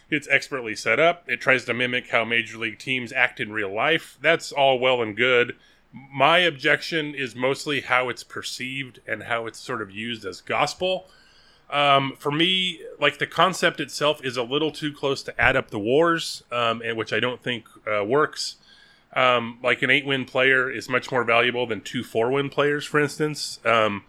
It's 0.10 0.28
expertly 0.28 0.76
set 0.76 1.00
up. 1.00 1.24
It 1.28 1.40
tries 1.40 1.64
to 1.66 1.74
mimic 1.74 2.10
how 2.10 2.26
major 2.26 2.58
league 2.58 2.80
teams 2.80 3.14
act 3.14 3.40
in 3.40 3.54
real 3.54 3.74
life. 3.74 4.18
That's 4.22 4.52
all 4.52 4.78
well 4.78 5.02
and 5.02 5.16
good 5.16 5.56
my 5.92 6.40
objection 6.40 7.16
is 7.16 7.36
mostly 7.36 7.82
how 7.82 8.10
it's 8.10 8.24
perceived 8.24 9.00
and 9.08 9.24
how 9.24 9.46
it's 9.46 9.60
sort 9.60 9.82
of 9.82 9.92
used 9.92 10.26
as 10.26 10.42
gospel. 10.42 11.10
Um, 11.70 12.14
for 12.18 12.32
me, 12.32 12.82
like 13.00 13.18
the 13.18 13.28
concept 13.28 13.80
itself 13.80 14.24
is 14.24 14.38
a 14.38 14.44
little 14.44 14.72
too 14.72 14.94
close 14.94 15.22
to 15.24 15.42
add 15.42 15.56
up 15.56 15.70
the 15.70 15.80
wars, 15.80 16.44
um, 16.52 16.82
and 16.82 16.98
which 16.98 17.12
I 17.12 17.20
don't 17.20 17.42
think 17.42 17.66
uh, 17.86 18.04
works. 18.04 18.56
Um, 19.16 19.58
like 19.64 19.82
an 19.82 19.90
eight-win 19.90 20.26
player 20.26 20.70
is 20.70 20.88
much 20.90 21.12
more 21.12 21.24
valuable 21.24 21.66
than 21.66 21.82
two 21.82 22.04
four-win 22.04 22.50
players, 22.50 22.86
for 22.86 23.00
instance. 23.00 23.60
Um, 23.66 24.04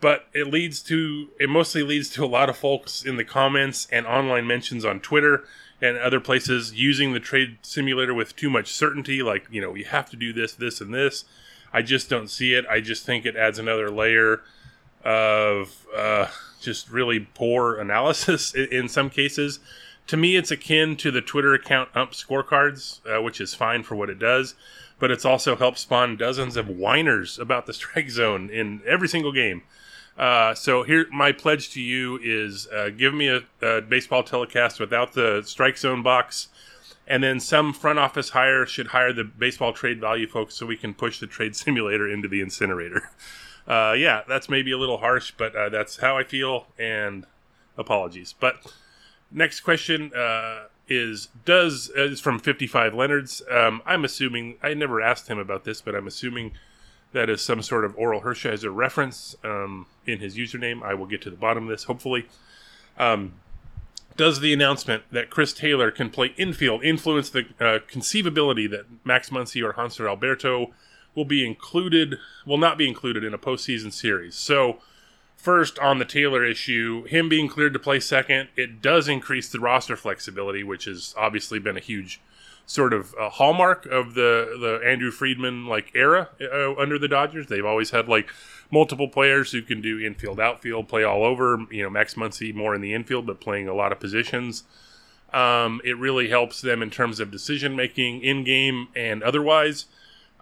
but 0.00 0.26
it 0.34 0.48
leads 0.48 0.82
to 0.82 1.30
it 1.40 1.48
mostly 1.48 1.82
leads 1.82 2.10
to 2.10 2.24
a 2.24 2.26
lot 2.26 2.50
of 2.50 2.56
folks 2.56 3.04
in 3.04 3.16
the 3.16 3.24
comments 3.24 3.88
and 3.90 4.06
online 4.06 4.46
mentions 4.46 4.84
on 4.84 5.00
Twitter 5.00 5.44
and 5.80 5.96
other 5.98 6.20
places 6.20 6.72
using 6.74 7.12
the 7.12 7.20
trade 7.20 7.58
simulator 7.62 8.14
with 8.14 8.36
too 8.36 8.50
much 8.50 8.72
certainty, 8.72 9.22
like, 9.22 9.46
you 9.50 9.60
know, 9.60 9.74
you 9.74 9.84
have 9.84 10.08
to 10.10 10.16
do 10.16 10.32
this, 10.32 10.54
this, 10.54 10.80
and 10.80 10.94
this. 10.94 11.24
I 11.72 11.82
just 11.82 12.08
don't 12.08 12.28
see 12.28 12.54
it. 12.54 12.64
I 12.70 12.80
just 12.80 13.04
think 13.04 13.26
it 13.26 13.36
adds 13.36 13.58
another 13.58 13.90
layer 13.90 14.42
of 15.04 15.86
uh, 15.94 16.28
just 16.60 16.90
really 16.90 17.20
poor 17.34 17.76
analysis 17.78 18.54
in 18.72 18.88
some 18.88 19.10
cases. 19.10 19.60
To 20.08 20.16
me, 20.16 20.36
it's 20.36 20.50
akin 20.50 20.96
to 20.96 21.10
the 21.10 21.20
Twitter 21.20 21.54
account 21.54 21.88
Ump 21.94 22.12
Scorecards, 22.12 23.00
uh, 23.06 23.22
which 23.22 23.40
is 23.40 23.54
fine 23.54 23.82
for 23.82 23.96
what 23.96 24.10
it 24.10 24.18
does, 24.18 24.54
but 24.98 25.10
it's 25.10 25.24
also 25.24 25.56
helped 25.56 25.78
spawn 25.78 26.16
dozens 26.16 26.56
of 26.56 26.68
whiners 26.68 27.38
about 27.38 27.66
the 27.66 27.72
strike 27.74 28.10
zone 28.10 28.50
in 28.50 28.82
every 28.86 29.08
single 29.08 29.32
game. 29.32 29.62
Uh, 30.16 30.54
so 30.54 30.84
here, 30.84 31.06
my 31.10 31.32
pledge 31.32 31.70
to 31.70 31.80
you 31.80 32.18
is 32.22 32.68
uh, 32.68 32.90
give 32.96 33.12
me 33.12 33.28
a, 33.28 33.42
a, 33.60 33.80
baseball 33.80 34.22
telecast 34.22 34.78
without 34.78 35.12
the 35.14 35.42
strike 35.44 35.76
zone 35.76 36.02
box, 36.02 36.48
And 37.06 37.22
then 37.22 37.40
some 37.40 37.72
front 37.72 37.98
office 37.98 38.30
hire 38.30 38.64
should 38.64 38.88
hire 38.88 39.12
the 39.12 39.24
baseball 39.24 39.72
trade 39.72 40.00
value 40.00 40.28
folks 40.28 40.54
so 40.54 40.66
we 40.66 40.76
can 40.76 40.94
push 40.94 41.18
the 41.18 41.26
trade 41.26 41.56
simulator 41.64 42.08
into 42.08 42.28
the 42.28 42.40
incinerator. 42.40 43.10
Uh, 43.66 43.94
yeah, 43.96 44.22
that's 44.28 44.48
maybe 44.48 44.70
a 44.72 44.78
little 44.78 44.98
harsh, 44.98 45.32
but 45.36 45.56
uh, 45.56 45.68
that's 45.68 45.96
how 45.96 46.18
I 46.18 46.22
feel, 46.22 46.66
and 46.78 47.26
apologies. 47.78 48.34
But 48.38 48.56
next 49.30 49.60
question 49.60 50.12
uh, 50.14 50.64
is 50.88 51.28
Does, 51.44 51.90
uh, 51.96 52.02
is 52.02 52.20
from 52.20 52.38
55 52.38 52.94
Leonards. 52.94 53.42
Um, 53.50 53.82
I'm 53.86 54.04
assuming, 54.04 54.56
I 54.62 54.74
never 54.74 55.00
asked 55.00 55.28
him 55.28 55.38
about 55.38 55.64
this, 55.64 55.80
but 55.80 55.94
I'm 55.94 56.06
assuming 56.06 56.52
that 57.14 57.30
is 57.30 57.40
some 57.40 57.62
sort 57.62 57.84
of 57.84 57.96
Orel 57.96 58.22
Hershiser 58.22 58.74
reference 58.74 59.36
um, 59.44 59.86
in 60.04 60.18
his 60.18 60.36
username. 60.36 60.82
I 60.82 60.94
will 60.94 61.06
get 61.06 61.22
to 61.22 61.30
the 61.30 61.36
bottom 61.36 61.62
of 61.62 61.70
this, 61.70 61.84
hopefully. 61.84 62.26
Um, 62.98 63.34
does 64.16 64.40
the 64.40 64.52
announcement 64.52 65.04
that 65.12 65.30
Chris 65.30 65.52
Taylor 65.52 65.90
can 65.90 66.10
play 66.10 66.34
infield 66.36 66.84
influence 66.84 67.30
the 67.30 67.46
uh, 67.60 67.78
conceivability 67.88 68.68
that 68.70 68.86
Max 69.04 69.30
Muncy 69.30 69.64
or 69.64 69.74
Hanser 69.74 70.08
Alberto 70.08 70.72
will 71.14 71.24
be 71.24 71.46
included, 71.46 72.18
will 72.44 72.58
not 72.58 72.76
be 72.76 72.88
included 72.88 73.22
in 73.22 73.32
a 73.32 73.38
postseason 73.38 73.92
series? 73.92 74.34
So, 74.34 74.78
first 75.44 75.78
on 75.78 75.98
the 75.98 76.06
Taylor 76.06 76.42
issue, 76.42 77.04
him 77.04 77.28
being 77.28 77.48
cleared 77.48 77.74
to 77.74 77.78
play 77.78 78.00
second, 78.00 78.48
it 78.56 78.80
does 78.80 79.08
increase 79.08 79.50
the 79.50 79.60
roster 79.60 79.94
flexibility, 79.94 80.64
which 80.64 80.86
has 80.86 81.14
obviously 81.18 81.58
been 81.58 81.76
a 81.76 81.80
huge 81.80 82.18
sort 82.66 82.94
of 82.94 83.14
a 83.20 83.28
hallmark 83.28 83.84
of 83.84 84.14
the 84.14 84.56
the 84.58 84.80
Andrew 84.88 85.10
Friedman 85.10 85.66
like 85.66 85.92
era 85.94 86.30
uh, 86.40 86.74
under 86.76 86.98
the 86.98 87.08
Dodgers. 87.08 87.48
They've 87.48 87.64
always 87.64 87.90
had 87.90 88.08
like 88.08 88.30
multiple 88.70 89.06
players 89.06 89.52
who 89.52 89.60
can 89.60 89.82
do 89.82 90.00
infield, 90.00 90.40
outfield, 90.40 90.88
play 90.88 91.04
all 91.04 91.24
over. 91.24 91.66
You 91.70 91.82
know, 91.82 91.90
Max 91.90 92.14
Muncy 92.14 92.54
more 92.54 92.74
in 92.74 92.80
the 92.80 92.94
infield, 92.94 93.26
but 93.26 93.38
playing 93.38 93.68
a 93.68 93.74
lot 93.74 93.92
of 93.92 94.00
positions. 94.00 94.64
Um, 95.30 95.82
it 95.84 95.98
really 95.98 96.30
helps 96.30 96.62
them 96.62 96.80
in 96.80 96.88
terms 96.88 97.20
of 97.20 97.30
decision 97.30 97.76
making 97.76 98.22
in 98.22 98.44
game 98.44 98.88
and 98.96 99.22
otherwise. 99.22 99.86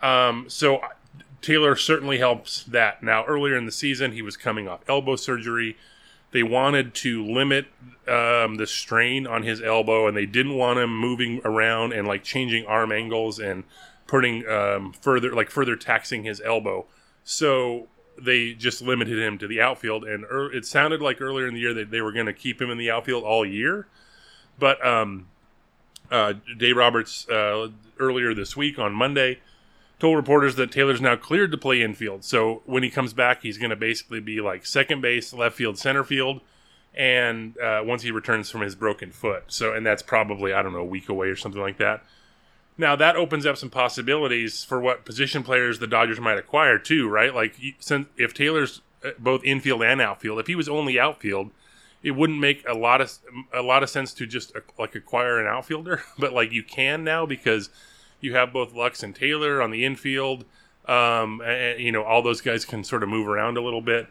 Um, 0.01 0.45
so 0.49 0.81
Taylor 1.43 1.75
certainly 1.75 2.19
helps 2.19 2.63
that. 2.63 3.03
Now, 3.03 3.25
earlier 3.25 3.57
in 3.57 3.67
the 3.67 3.73
season, 3.73 4.13
he 4.13 4.23
was 4.23 4.37
coming 4.37 4.69
off 4.69 4.81
elbow 4.89 5.17
surgery. 5.17 5.77
They 6.31 6.45
wanted 6.45 6.95
to 6.95 7.25
limit 7.25 7.67
um, 8.09 8.55
the 8.55 8.67
strain 8.67 9.27
on 9.27 9.43
his 9.43 9.61
elbow, 9.61 10.07
and 10.07 10.17
they 10.17 10.25
didn't 10.25 10.55
want 10.55 10.79
him 10.79 10.97
moving 10.97 11.41
around 11.45 11.93
and 11.93 12.07
like 12.07 12.23
changing 12.23 12.65
arm 12.67 12.93
angles 12.93 13.39
and 13.39 13.65
putting 14.07 14.49
um, 14.49 14.93
further 14.93 15.35
like 15.35 15.51
further 15.51 15.77
taxing 15.77 16.23
his 16.23 16.41
elbow. 16.41 16.87
So 17.25 17.89
they 18.17 18.55
just 18.55 18.81
limited 18.81 19.19
him 19.19 19.37
to 19.39 19.47
the 19.49 19.61
outfield, 19.61 20.05
and 20.05 20.25
er- 20.25 20.53
it 20.53 20.65
sounded 20.65 21.03
like 21.03 21.21
earlier 21.21 21.49
in 21.49 21.55
the 21.55 21.61
year 21.61 21.75
that 21.75 21.91
they 21.91 22.01
were 22.01 22.13
going 22.13 22.27
to 22.27 22.33
keep 22.33 22.63
him 22.63 22.71
in 22.71 22.79
the 22.79 22.91
outfield 22.91 23.25
all 23.25 23.45
year. 23.45 23.89
But 24.59 24.85
um, 24.87 25.27
uh, 26.11 26.35
Dave 26.57 26.77
Roberts 26.77 27.29
uh, 27.29 27.69
earlier 27.99 28.33
this 28.33 28.57
week 28.57 28.79
on 28.79 28.93
Monday 28.93 29.41
told 30.03 30.17
reporters 30.17 30.57
that 30.57 30.73
Taylor's 30.73 31.01
now 31.01 31.15
cleared 31.15 31.53
to 31.53 31.57
play 31.57 31.81
infield. 31.81 32.25
So 32.25 32.63
when 32.67 32.83
he 32.83 32.91
comes 32.91 33.13
back, 33.13 33.43
he's 33.43 33.57
going 33.57 33.71
to 33.71 33.77
basically 33.77 34.19
be 34.19 34.41
like 34.41 34.67
second 34.67 35.01
base, 35.01 35.33
left 35.33 35.55
field, 35.55 35.79
center 35.79 36.03
field, 36.03 36.41
and 36.93 37.57
uh, 37.59 37.83
once 37.85 38.03
he 38.03 38.11
returns 38.11 38.51
from 38.51 38.63
his 38.63 38.75
broken 38.75 39.13
foot. 39.13 39.45
So 39.47 39.73
and 39.73 39.87
that's 39.87 40.03
probably 40.03 40.53
I 40.53 40.61
don't 40.61 40.73
know 40.73 40.81
a 40.81 40.85
week 40.85 41.09
away 41.09 41.29
or 41.29 41.37
something 41.37 41.61
like 41.61 41.79
that. 41.79 42.03
Now 42.77 42.97
that 42.97 43.15
opens 43.15 43.47
up 43.47 43.57
some 43.57 43.71
possibilities 43.71 44.65
for 44.65 44.81
what 44.81 45.05
position 45.05 45.45
players 45.45 45.79
the 45.79 45.87
Dodgers 45.87 46.19
might 46.19 46.37
acquire 46.37 46.81
too, 46.81 47.09
right? 47.09 47.33
Like 47.33 47.55
since 47.79 48.09
if 48.17 48.35
Taylor's 48.35 48.83
uh, 49.05 49.11
both 49.21 49.45
infield 49.45 49.85
and 49.85 50.01
outfield, 50.01 50.41
if 50.41 50.49
he 50.49 50.57
was 50.57 50.69
only 50.69 50.99
outfield, 50.99 51.53
it 52.03 52.17
wouldn't 52.17 52.41
make 52.41 52.65
a 52.67 52.75
lot 52.75 53.01
of 53.01 53.13
a 53.55 53.63
lot 53.63 53.85
of 53.85 53.89
sense 53.89 54.13
to 54.15 54.27
just 54.27 54.57
uh, 54.57 54.61
like 54.81 54.97
acquire 54.97 55.39
an 55.39 55.47
outfielder, 55.47 56.03
but 56.19 56.33
like 56.33 56.51
you 56.51 56.65
can 56.65 57.05
now 57.05 57.25
because 57.25 57.71
you 58.23 58.35
have 58.35 58.55
both 58.55 58.73
Lux 58.73 59.03
and 59.03 59.15
Taylor 59.15 59.61
on 59.61 59.71
the 59.71 59.85
infield. 59.85 60.47
Um, 60.87 61.43
and, 61.43 61.79
you 61.79 61.93
know, 61.93 62.03
all 62.03 62.23
those 62.23 62.41
guys 62.41 62.65
can 62.65 62.83
sort 62.83 63.03
of 63.03 63.09
move 63.11 63.29
around 63.29 63.59
a 63.59 63.61
little 63.61 63.83
bit. 63.83 64.07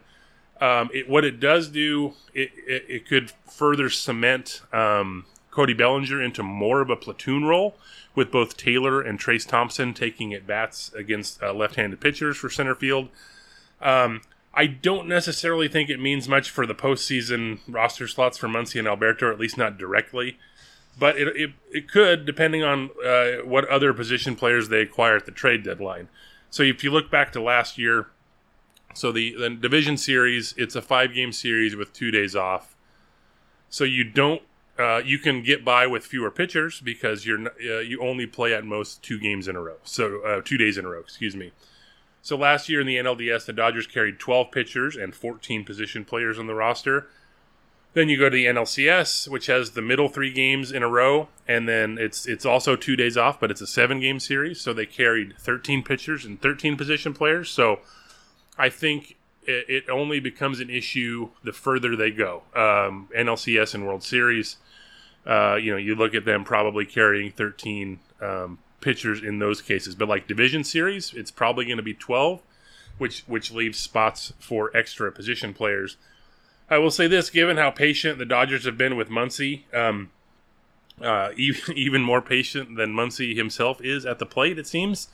Um, 0.60 0.90
it, 0.94 1.08
what 1.08 1.24
it 1.24 1.40
does 1.40 1.68
do, 1.68 2.14
it, 2.32 2.50
it, 2.66 2.84
it 2.88 3.08
could 3.08 3.32
further 3.50 3.90
cement 3.90 4.62
um, 4.72 5.24
Cody 5.50 5.74
Bellinger 5.74 6.22
into 6.22 6.42
more 6.42 6.80
of 6.80 6.88
a 6.88 6.96
platoon 6.96 7.44
role 7.44 7.74
with 8.14 8.30
both 8.30 8.56
Taylor 8.56 9.00
and 9.00 9.18
Trayce 9.18 9.46
Thompson 9.46 9.92
taking 9.92 10.32
at 10.32 10.46
bats 10.46 10.92
against 10.94 11.42
uh, 11.42 11.52
left-handed 11.52 12.00
pitchers 12.00 12.36
for 12.36 12.48
center 12.48 12.74
field. 12.74 13.08
Um, 13.80 14.20
I 14.54 14.66
don't 14.66 15.08
necessarily 15.08 15.66
think 15.66 15.88
it 15.88 15.98
means 15.98 16.28
much 16.28 16.50
for 16.50 16.66
the 16.66 16.74
postseason 16.74 17.60
roster 17.66 18.06
slots 18.06 18.38
for 18.38 18.48
Muncy 18.48 18.78
and 18.78 18.86
Alberto, 18.86 19.32
at 19.32 19.40
least 19.40 19.58
not 19.58 19.78
directly. 19.78 20.38
But 20.98 21.16
it, 21.16 21.28
it, 21.36 21.50
it 21.70 21.88
could, 21.90 22.26
depending 22.26 22.62
on 22.62 22.90
uh, 23.04 23.44
what 23.44 23.66
other 23.68 23.94
position 23.94 24.36
players 24.36 24.68
they 24.68 24.82
acquire 24.82 25.16
at 25.16 25.26
the 25.26 25.32
trade 25.32 25.64
deadline. 25.64 26.08
So 26.50 26.62
if 26.62 26.84
you 26.84 26.90
look 26.90 27.10
back 27.10 27.32
to 27.32 27.40
last 27.40 27.78
year, 27.78 28.08
so 28.94 29.10
the, 29.10 29.34
the 29.34 29.50
division 29.50 29.96
series, 29.96 30.54
it's 30.58 30.74
a 30.74 30.82
five 30.82 31.14
game 31.14 31.32
series 31.32 31.74
with 31.74 31.92
two 31.92 32.10
days 32.10 32.36
off. 32.36 32.76
So 33.70 33.84
you 33.84 34.04
don't 34.04 34.42
uh, 34.78 35.02
you 35.04 35.18
can 35.18 35.42
get 35.42 35.64
by 35.64 35.86
with 35.86 36.04
fewer 36.04 36.30
pitchers 36.30 36.80
because 36.80 37.26
you're 37.26 37.48
uh, 37.48 37.80
you 37.80 38.00
only 38.02 38.26
play 38.26 38.54
at 38.54 38.64
most 38.64 39.02
two 39.02 39.18
games 39.18 39.48
in 39.48 39.56
a 39.56 39.60
row. 39.60 39.76
So 39.84 40.20
uh, 40.22 40.40
two 40.44 40.56
days 40.56 40.78
in 40.78 40.84
a 40.84 40.88
row, 40.88 41.00
excuse 41.00 41.36
me. 41.36 41.52
So 42.22 42.36
last 42.36 42.68
year 42.68 42.80
in 42.80 42.86
the 42.86 42.96
NLDS, 42.96 43.46
the 43.46 43.52
Dodgers 43.52 43.86
carried 43.86 44.18
12 44.20 44.50
pitchers 44.52 44.96
and 44.96 45.14
14 45.14 45.64
position 45.64 46.04
players 46.04 46.38
on 46.38 46.46
the 46.46 46.54
roster. 46.54 47.08
Then 47.94 48.08
you 48.08 48.18
go 48.18 48.30
to 48.30 48.34
the 48.34 48.46
NLCS, 48.46 49.28
which 49.28 49.46
has 49.46 49.72
the 49.72 49.82
middle 49.82 50.08
three 50.08 50.32
games 50.32 50.72
in 50.72 50.82
a 50.82 50.88
row, 50.88 51.28
and 51.46 51.68
then 51.68 51.98
it's 51.98 52.26
it's 52.26 52.46
also 52.46 52.74
two 52.74 52.96
days 52.96 53.18
off, 53.18 53.38
but 53.38 53.50
it's 53.50 53.60
a 53.60 53.66
seven 53.66 54.00
game 54.00 54.18
series. 54.18 54.60
So 54.60 54.72
they 54.72 54.86
carried 54.86 55.34
13 55.38 55.82
pitchers 55.82 56.24
and 56.24 56.40
13 56.40 56.76
position 56.76 57.12
players. 57.12 57.50
So 57.50 57.80
I 58.56 58.70
think 58.70 59.16
it, 59.44 59.66
it 59.68 59.90
only 59.90 60.20
becomes 60.20 60.60
an 60.60 60.70
issue 60.70 61.30
the 61.44 61.52
further 61.52 61.94
they 61.94 62.10
go. 62.10 62.42
Um, 62.54 63.08
NLCS 63.14 63.74
and 63.74 63.86
World 63.86 64.02
Series, 64.02 64.56
uh, 65.26 65.56
you 65.56 65.70
know, 65.70 65.76
you 65.76 65.94
look 65.94 66.14
at 66.14 66.24
them 66.24 66.44
probably 66.44 66.86
carrying 66.86 67.30
13 67.30 67.98
um, 68.20 68.58
pitchers 68.80 69.22
in 69.22 69.38
those 69.38 69.60
cases, 69.60 69.94
but 69.94 70.08
like 70.08 70.26
division 70.26 70.64
series, 70.64 71.12
it's 71.14 71.30
probably 71.30 71.64
going 71.64 71.76
to 71.76 71.82
be 71.82 71.94
12, 71.94 72.40
which 72.98 73.22
which 73.26 73.52
leaves 73.52 73.78
spots 73.78 74.32
for 74.38 74.74
extra 74.76 75.10
position 75.12 75.52
players. 75.52 75.96
I 76.68 76.78
will 76.78 76.90
say 76.90 77.06
this: 77.06 77.30
given 77.30 77.56
how 77.56 77.70
patient 77.70 78.18
the 78.18 78.24
Dodgers 78.24 78.64
have 78.64 78.78
been 78.78 78.96
with 78.96 79.08
Muncy, 79.08 79.62
um, 79.74 80.10
uh, 81.00 81.30
even, 81.36 81.76
even 81.76 82.02
more 82.02 82.22
patient 82.22 82.76
than 82.76 82.94
Muncy 82.94 83.36
himself 83.36 83.80
is 83.82 84.06
at 84.06 84.18
the 84.18 84.26
plate, 84.26 84.58
it 84.58 84.66
seems. 84.66 85.08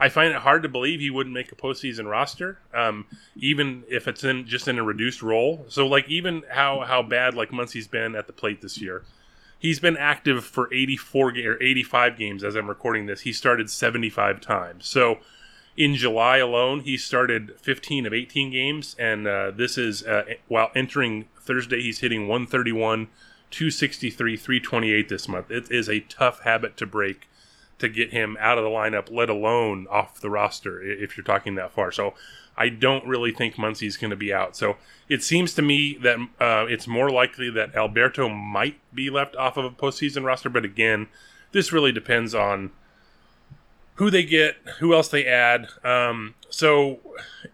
I 0.00 0.08
find 0.08 0.32
it 0.34 0.40
hard 0.40 0.64
to 0.64 0.68
believe 0.68 0.98
he 0.98 1.10
wouldn't 1.10 1.34
make 1.34 1.52
a 1.52 1.54
postseason 1.54 2.10
roster, 2.10 2.58
um, 2.74 3.06
even 3.36 3.84
if 3.88 4.08
it's 4.08 4.24
in 4.24 4.46
just 4.46 4.66
in 4.66 4.78
a 4.78 4.82
reduced 4.82 5.22
role. 5.22 5.64
So, 5.68 5.86
like, 5.86 6.08
even 6.08 6.42
how 6.50 6.80
how 6.80 7.02
bad 7.02 7.34
like 7.34 7.50
Muncy's 7.50 7.86
been 7.86 8.16
at 8.16 8.26
the 8.26 8.32
plate 8.32 8.62
this 8.62 8.80
year, 8.80 9.04
he's 9.62 9.78
been 9.78 9.96
active 9.96 10.44
for 10.44 10.72
84 10.74 11.28
or 11.30 11.62
85 11.62 12.18
games 12.18 12.42
as 12.42 12.56
I'm 12.56 12.68
recording 12.68 13.06
this. 13.06 13.20
He 13.20 13.32
started 13.32 13.70
75 13.70 14.40
times. 14.40 14.88
So 14.88 15.18
in 15.76 15.94
July 15.94 16.38
alone, 16.38 16.80
he 16.80 16.96
started 16.96 17.58
15 17.60 18.06
of 18.06 18.12
18 18.12 18.50
games, 18.50 18.94
and 18.98 19.26
uh, 19.26 19.50
this 19.50 19.78
is 19.78 20.02
uh, 20.02 20.24
while 20.48 20.70
entering 20.74 21.26
Thursday, 21.40 21.80
he's 21.82 22.00
hitting 22.00 22.28
131, 22.28 23.08
263, 23.50 24.36
328 24.36 25.08
this 25.08 25.28
month. 25.28 25.50
It 25.50 25.70
is 25.70 25.88
a 25.88 26.00
tough 26.00 26.42
habit 26.42 26.76
to 26.78 26.86
break 26.86 27.28
to 27.78 27.88
get 27.88 28.12
him 28.12 28.36
out 28.38 28.58
of 28.58 28.64
the 28.64 28.70
lineup, 28.70 29.10
let 29.10 29.28
alone 29.28 29.86
off 29.90 30.20
the 30.20 30.30
roster 30.30 30.80
if 30.80 31.16
you're 31.16 31.24
talking 31.24 31.56
that 31.56 31.72
far. 31.72 31.90
So 31.90 32.14
I 32.56 32.68
don't 32.68 33.06
really 33.06 33.32
think 33.32 33.56
Muncy's 33.56 33.96
going 33.96 34.10
to 34.10 34.16
be 34.16 34.32
out. 34.32 34.56
So 34.56 34.76
it 35.08 35.22
seems 35.22 35.54
to 35.54 35.62
me 35.62 35.98
that 36.02 36.18
uh, 36.38 36.66
it's 36.68 36.86
more 36.86 37.10
likely 37.10 37.50
that 37.50 37.74
Alberto 37.74 38.28
might 38.28 38.78
be 38.94 39.10
left 39.10 39.34
off 39.36 39.56
of 39.56 39.64
a 39.64 39.70
postseason 39.70 40.24
roster, 40.24 40.48
but 40.48 40.64
again, 40.64 41.08
this 41.50 41.72
really 41.72 41.92
depends 41.92 42.34
on 42.34 42.70
who 43.94 44.10
they 44.10 44.22
get, 44.22 44.56
who 44.78 44.94
else 44.94 45.08
they 45.08 45.26
add. 45.26 45.68
Um, 45.84 46.34
so, 46.48 47.00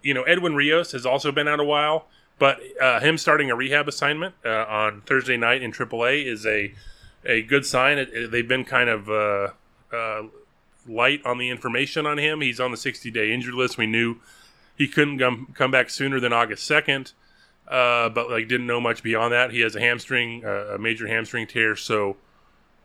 you 0.02 0.14
know, 0.14 0.22
Edwin 0.22 0.54
Rios 0.54 0.92
has 0.92 1.04
also 1.04 1.32
been 1.32 1.48
out 1.48 1.60
a 1.60 1.64
while, 1.64 2.06
but 2.38 2.60
uh, 2.80 3.00
him 3.00 3.18
starting 3.18 3.50
a 3.50 3.56
rehab 3.56 3.88
assignment 3.88 4.34
uh, 4.44 4.64
on 4.68 5.02
Thursday 5.02 5.36
night 5.36 5.62
in 5.62 5.72
AAA 5.72 6.24
is 6.26 6.46
a 6.46 6.72
a 7.24 7.42
good 7.42 7.66
sign. 7.66 7.98
It, 7.98 8.10
it, 8.12 8.30
they've 8.30 8.46
been 8.46 8.64
kind 8.64 8.88
of 8.88 9.10
uh, 9.10 9.48
uh 9.92 10.22
light 10.86 11.20
on 11.26 11.38
the 11.38 11.50
information 11.50 12.06
on 12.06 12.18
him. 12.18 12.40
He's 12.40 12.60
on 12.60 12.70
the 12.70 12.76
60 12.76 13.10
day 13.10 13.32
injured 13.32 13.54
list. 13.54 13.76
We 13.76 13.86
knew 13.86 14.16
he 14.76 14.88
couldn't 14.88 15.18
come 15.18 15.52
come 15.54 15.70
back 15.70 15.90
sooner 15.90 16.20
than 16.20 16.32
August 16.32 16.68
2nd, 16.70 17.12
uh, 17.66 18.08
but 18.08 18.30
like 18.30 18.48
didn't 18.48 18.66
know 18.66 18.80
much 18.80 19.02
beyond 19.02 19.32
that. 19.32 19.50
He 19.50 19.60
has 19.60 19.74
a 19.74 19.80
hamstring, 19.80 20.44
uh, 20.44 20.74
a 20.74 20.78
major 20.78 21.06
hamstring 21.06 21.46
tear, 21.46 21.76
so 21.76 22.16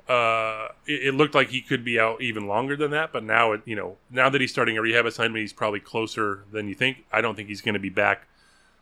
uh, 0.07 0.67
it, 0.85 1.07
it, 1.07 1.13
looked 1.15 1.33
like 1.33 1.49
he 1.49 1.61
could 1.61 1.85
be 1.85 1.99
out 1.99 2.21
even 2.21 2.47
longer 2.47 2.75
than 2.75 2.91
that. 2.91 3.13
But 3.13 3.23
now, 3.23 3.53
it, 3.53 3.61
you 3.65 3.75
know, 3.75 3.97
now 4.11 4.29
that 4.29 4.41
he's 4.41 4.51
starting 4.51 4.77
a 4.77 4.81
rehab 4.81 5.05
assignment, 5.05 5.41
he's 5.41 5.53
probably 5.53 5.79
closer 5.79 6.43
than 6.51 6.67
you 6.67 6.75
think. 6.75 7.05
I 7.11 7.21
don't 7.21 7.35
think 7.35 7.47
he's 7.47 7.61
going 7.61 7.73
to 7.73 7.79
be 7.79 7.89
back 7.89 8.27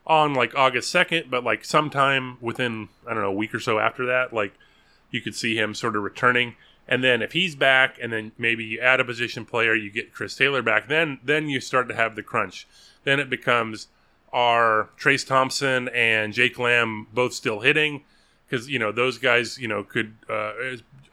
on 0.06 0.34
like 0.34 0.56
August 0.56 0.92
second, 0.92 1.30
but 1.30 1.44
like 1.44 1.64
sometime 1.64 2.38
within 2.42 2.90
I 3.06 3.14
don't 3.14 3.22
know 3.22 3.30
a 3.30 3.34
week 3.34 3.54
or 3.54 3.60
so 3.60 3.80
after 3.80 4.06
that, 4.08 4.34
like 4.34 4.54
you 5.12 5.22
could 5.22 5.36
see 5.36 5.56
him 5.56 5.74
sort 5.76 5.96
of 5.96 6.04
returning. 6.04 6.56
And 6.88 7.04
then 7.04 7.22
if 7.22 7.34
he's 7.34 7.56
back, 7.56 7.98
and 8.02 8.12
then 8.12 8.32
maybe 8.38 8.64
you 8.64 8.80
add 8.80 9.00
a 9.00 9.06
position 9.06 9.46
player, 9.46 9.76
you 9.76 9.92
get 9.92 10.14
Chris 10.14 10.36
Taylor 10.36 10.62
back. 10.62 10.88
Then 10.88 11.20
then 11.24 11.50
you 11.50 11.60
start 11.62 11.88
to 11.90 11.96
have 11.96 12.16
the 12.16 12.24
crunch. 12.24 12.68
Then 13.04 13.20
it 13.20 13.30
becomes 13.30 13.88
are 14.34 14.90
Trayce 15.00 15.28
Thompson 15.28 15.90
and 15.90 16.34
Jake 16.34 16.58
Lamb 16.58 17.08
both 17.14 17.34
still 17.34 17.60
hitting? 17.60 18.04
Because 18.50 18.70
you 18.70 18.80
know 18.80 18.92
those 18.92 19.18
guys, 19.18 19.58
you 19.58 19.68
know, 19.68 19.84
could 19.84 20.16
uh, 20.30 20.54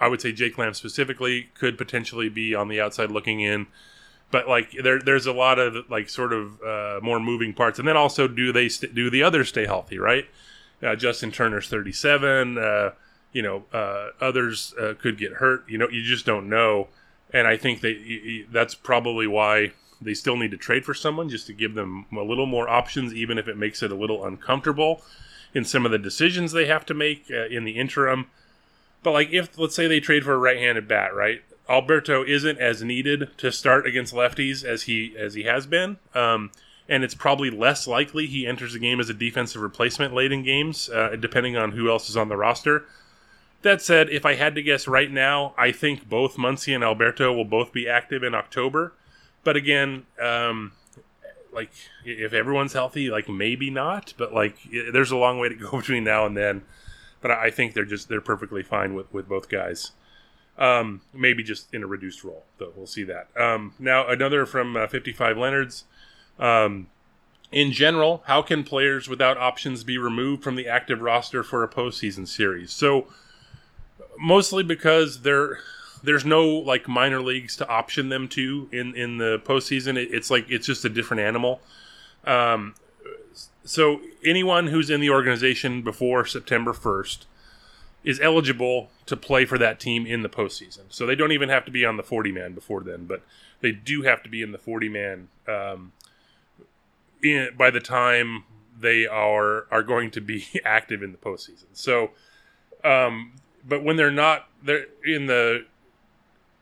I 0.00 0.08
would 0.08 0.20
say 0.20 0.32
Jake 0.32 0.58
Lamb 0.58 0.74
specifically 0.74 1.48
could 1.54 1.76
potentially 1.76 2.28
be 2.28 2.54
on 2.54 2.68
the 2.68 2.80
outside 2.80 3.10
looking 3.10 3.40
in, 3.40 3.66
but 4.30 4.48
like 4.48 4.72
there 4.82 5.00
there's 5.00 5.26
a 5.26 5.32
lot 5.32 5.58
of 5.58 5.90
like 5.90 6.08
sort 6.08 6.32
of 6.32 6.62
uh, 6.62 7.00
more 7.02 7.20
moving 7.20 7.52
parts. 7.52 7.78
And 7.78 7.88
then 7.88 7.96
also, 7.96 8.28
do 8.28 8.52
they 8.52 8.68
st- 8.68 8.94
do 8.94 9.10
the 9.10 9.22
others 9.22 9.48
stay 9.48 9.66
healthy? 9.66 9.98
Right? 9.98 10.26
Uh, 10.82 10.94
Justin 10.94 11.32
Turner's 11.32 11.68
37. 11.68 12.58
Uh, 12.58 12.90
you 13.32 13.42
know, 13.42 13.64
uh, 13.72 14.10
others 14.20 14.74
uh, 14.80 14.94
could 14.98 15.18
get 15.18 15.32
hurt. 15.34 15.64
You 15.68 15.78
know, 15.78 15.88
you 15.88 16.02
just 16.02 16.24
don't 16.24 16.48
know. 16.48 16.88
And 17.32 17.46
I 17.46 17.56
think 17.56 17.82
that 17.82 18.46
that's 18.50 18.74
probably 18.74 19.26
why 19.26 19.72
they 20.00 20.14
still 20.14 20.36
need 20.36 20.50
to 20.52 20.56
trade 20.56 20.84
for 20.84 20.94
someone 20.94 21.28
just 21.28 21.46
to 21.48 21.52
give 21.52 21.74
them 21.74 22.06
a 22.16 22.22
little 22.22 22.46
more 22.46 22.68
options, 22.68 23.12
even 23.12 23.36
if 23.36 23.48
it 23.48 23.56
makes 23.56 23.82
it 23.82 23.90
a 23.90 23.94
little 23.94 24.24
uncomfortable 24.24 25.02
in 25.54 25.64
some 25.64 25.84
of 25.84 25.92
the 25.92 25.98
decisions 25.98 26.52
they 26.52 26.66
have 26.66 26.86
to 26.86 26.94
make 26.94 27.26
uh, 27.30 27.46
in 27.46 27.64
the 27.64 27.72
interim. 27.72 28.26
But 29.02 29.12
like, 29.12 29.30
if 29.30 29.58
let's 29.58 29.74
say 29.74 29.86
they 29.86 30.00
trade 30.00 30.24
for 30.24 30.34
a 30.34 30.38
right-handed 30.38 30.88
bat, 30.88 31.14
right? 31.14 31.42
Alberto 31.68 32.24
isn't 32.24 32.58
as 32.58 32.82
needed 32.82 33.30
to 33.38 33.52
start 33.52 33.86
against 33.86 34.14
lefties 34.14 34.64
as 34.64 34.84
he 34.84 35.14
as 35.18 35.34
he 35.34 35.42
has 35.42 35.66
been, 35.66 35.98
um, 36.14 36.50
and 36.88 37.04
it's 37.04 37.14
probably 37.14 37.50
less 37.50 37.86
likely 37.86 38.26
he 38.26 38.46
enters 38.46 38.72
the 38.72 38.78
game 38.78 39.00
as 39.00 39.10
a 39.10 39.14
defensive 39.14 39.60
replacement 39.60 40.14
late 40.14 40.32
in 40.32 40.42
games, 40.42 40.88
uh, 40.88 41.14
depending 41.20 41.56
on 41.56 41.72
who 41.72 41.90
else 41.90 42.08
is 42.08 42.16
on 42.16 42.28
the 42.28 42.36
roster. 42.36 42.86
That 43.62 43.82
said, 43.82 44.08
if 44.08 44.24
I 44.24 44.34
had 44.34 44.54
to 44.54 44.62
guess 44.62 44.88
right 44.88 45.10
now, 45.10 45.52
I 45.58 45.72
think 45.72 46.08
both 46.08 46.36
Muncy 46.36 46.74
and 46.74 46.84
Alberto 46.84 47.32
will 47.32 47.44
both 47.44 47.72
be 47.72 47.88
active 47.88 48.22
in 48.22 48.34
October. 48.34 48.94
But 49.44 49.56
again, 49.56 50.06
um, 50.20 50.72
like 51.52 51.70
if 52.04 52.32
everyone's 52.32 52.72
healthy, 52.72 53.10
like 53.10 53.28
maybe 53.28 53.68
not, 53.68 54.14
but 54.16 54.32
like 54.32 54.56
there's 54.92 55.10
a 55.10 55.16
long 55.16 55.38
way 55.38 55.48
to 55.48 55.54
go 55.54 55.70
between 55.78 56.04
now 56.04 56.24
and 56.24 56.36
then. 56.36 56.62
But 57.20 57.32
I 57.32 57.50
think 57.50 57.74
they're 57.74 57.84
just 57.84 58.08
they're 58.08 58.20
perfectly 58.20 58.62
fine 58.62 58.94
with 58.94 59.12
with 59.12 59.28
both 59.28 59.48
guys. 59.48 59.92
Um, 60.58 61.02
maybe 61.14 61.44
just 61.44 61.72
in 61.72 61.84
a 61.84 61.86
reduced 61.86 62.24
role, 62.24 62.44
though. 62.58 62.72
We'll 62.74 62.86
see 62.86 63.04
that. 63.04 63.28
Um, 63.36 63.74
now 63.78 64.08
another 64.08 64.44
from 64.44 64.76
uh, 64.76 64.88
55 64.88 65.38
Leonard's. 65.38 65.84
Um, 66.36 66.88
in 67.52 67.72
general, 67.72 68.22
how 68.26 68.42
can 68.42 68.64
players 68.64 69.08
without 69.08 69.38
options 69.38 69.84
be 69.84 69.98
removed 69.98 70.42
from 70.42 70.56
the 70.56 70.66
active 70.66 71.00
roster 71.00 71.42
for 71.42 71.62
a 71.62 71.68
postseason 71.68 72.26
series? 72.26 72.72
So, 72.72 73.06
mostly 74.18 74.62
because 74.62 75.22
they're 75.22 75.58
there's 76.02 76.24
no 76.24 76.46
like 76.46 76.88
minor 76.88 77.20
leagues 77.20 77.56
to 77.56 77.68
option 77.68 78.08
them 78.08 78.28
to 78.28 78.68
in 78.72 78.94
in 78.94 79.18
the 79.18 79.40
postseason. 79.44 79.96
It, 79.96 80.08
it's 80.12 80.30
like 80.30 80.50
it's 80.50 80.66
just 80.66 80.84
a 80.84 80.88
different 80.88 81.22
animal. 81.22 81.60
Um, 82.24 82.74
so 83.64 84.00
anyone 84.24 84.68
who's 84.68 84.90
in 84.90 85.00
the 85.00 85.10
organization 85.10 85.82
before 85.82 86.24
September 86.24 86.72
first 86.72 87.26
is 88.04 88.20
eligible 88.20 88.90
to 89.06 89.16
play 89.16 89.44
for 89.44 89.58
that 89.58 89.80
team 89.80 90.06
in 90.06 90.22
the 90.22 90.28
postseason. 90.28 90.82
So 90.88 91.04
they 91.04 91.14
don't 91.14 91.32
even 91.32 91.48
have 91.48 91.64
to 91.66 91.70
be 91.70 91.84
on 91.84 91.96
the 91.96 92.02
40 92.02 92.32
man 92.32 92.54
before 92.54 92.82
then, 92.82 93.04
but 93.04 93.22
they 93.60 93.72
do 93.72 94.02
have 94.02 94.22
to 94.22 94.28
be 94.28 94.40
in 94.40 94.52
the 94.52 94.58
40 94.58 94.88
man 94.88 95.28
um, 95.46 95.92
in, 97.22 97.50
by 97.56 97.70
the 97.70 97.80
time 97.80 98.44
they 98.80 99.06
are 99.06 99.66
are 99.70 99.82
going 99.82 100.10
to 100.12 100.20
be 100.20 100.46
active 100.64 101.02
in 101.02 101.12
the 101.12 101.18
postseason. 101.18 101.66
So, 101.72 102.10
um, 102.84 103.32
but 103.66 103.82
when 103.82 103.96
they're 103.96 104.10
not, 104.10 104.48
they're 104.62 104.86
in 105.04 105.26
the 105.26 105.66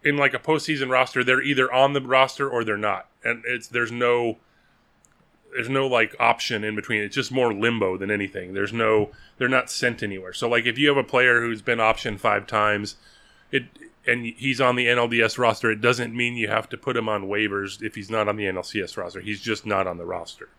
in 0.03 0.17
like 0.17 0.35
a 0.35 0.39
postseason 0.39 0.91
roster, 0.91 1.23
they're 1.23 1.43
either 1.43 1.73
on 1.73 1.93
the 1.93 2.01
roster 2.01 2.49
or 2.49 2.65
they're 2.65 2.77
not, 2.77 3.09
and 3.25 3.43
it's 3.47 3.69
there's 3.69 3.93
no 3.93 4.39
there's 5.57 5.71
no 5.71 5.87
like 5.87 6.15
option 6.21 6.65
in 6.65 6.77
between. 6.77 7.01
It's 7.01 7.15
just 7.15 7.33
more 7.33 7.53
limbo 7.53 7.97
than 7.97 8.11
anything. 8.11 8.53
There's 8.53 8.75
no 8.75 9.11
they're 9.39 9.49
not 9.49 9.71
sent 9.71 10.03
anywhere. 10.03 10.35
So 10.35 10.49
like 10.49 10.67
if 10.67 10.77
you 10.77 10.89
have 10.89 10.99
a 10.99 11.03
player 11.03 11.41
who's 11.41 11.63
been 11.63 11.79
optioned 11.79 12.21
five 12.21 12.47
times, 12.47 12.97
it 13.51 13.65
and 14.07 14.27
he's 14.27 14.61
on 14.61 14.77
the 14.77 14.87
NLDS 14.87 15.39
roster, 15.39 15.71
it 15.71 15.81
doesn't 15.81 16.15
mean 16.15 16.37
you 16.37 16.49
have 16.49 16.69
to 16.69 16.77
put 16.77 16.97
him 16.97 17.09
on 17.09 17.25
waivers 17.25 17.83
if 17.83 17.95
he's 17.95 18.11
not 18.11 18.29
on 18.29 18.37
the 18.37 18.45
NLCS 18.45 18.99
roster. 18.99 19.21
He's 19.21 19.41
just 19.41 19.65
not 19.65 19.87
on 19.87 19.97
the 19.97 20.05
roster. 20.05 20.51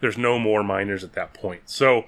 There's 0.00 0.16
no 0.18 0.38
more 0.38 0.64
minors 0.64 1.04
at 1.04 1.12
that 1.12 1.34
point. 1.34 1.68
So 1.68 2.06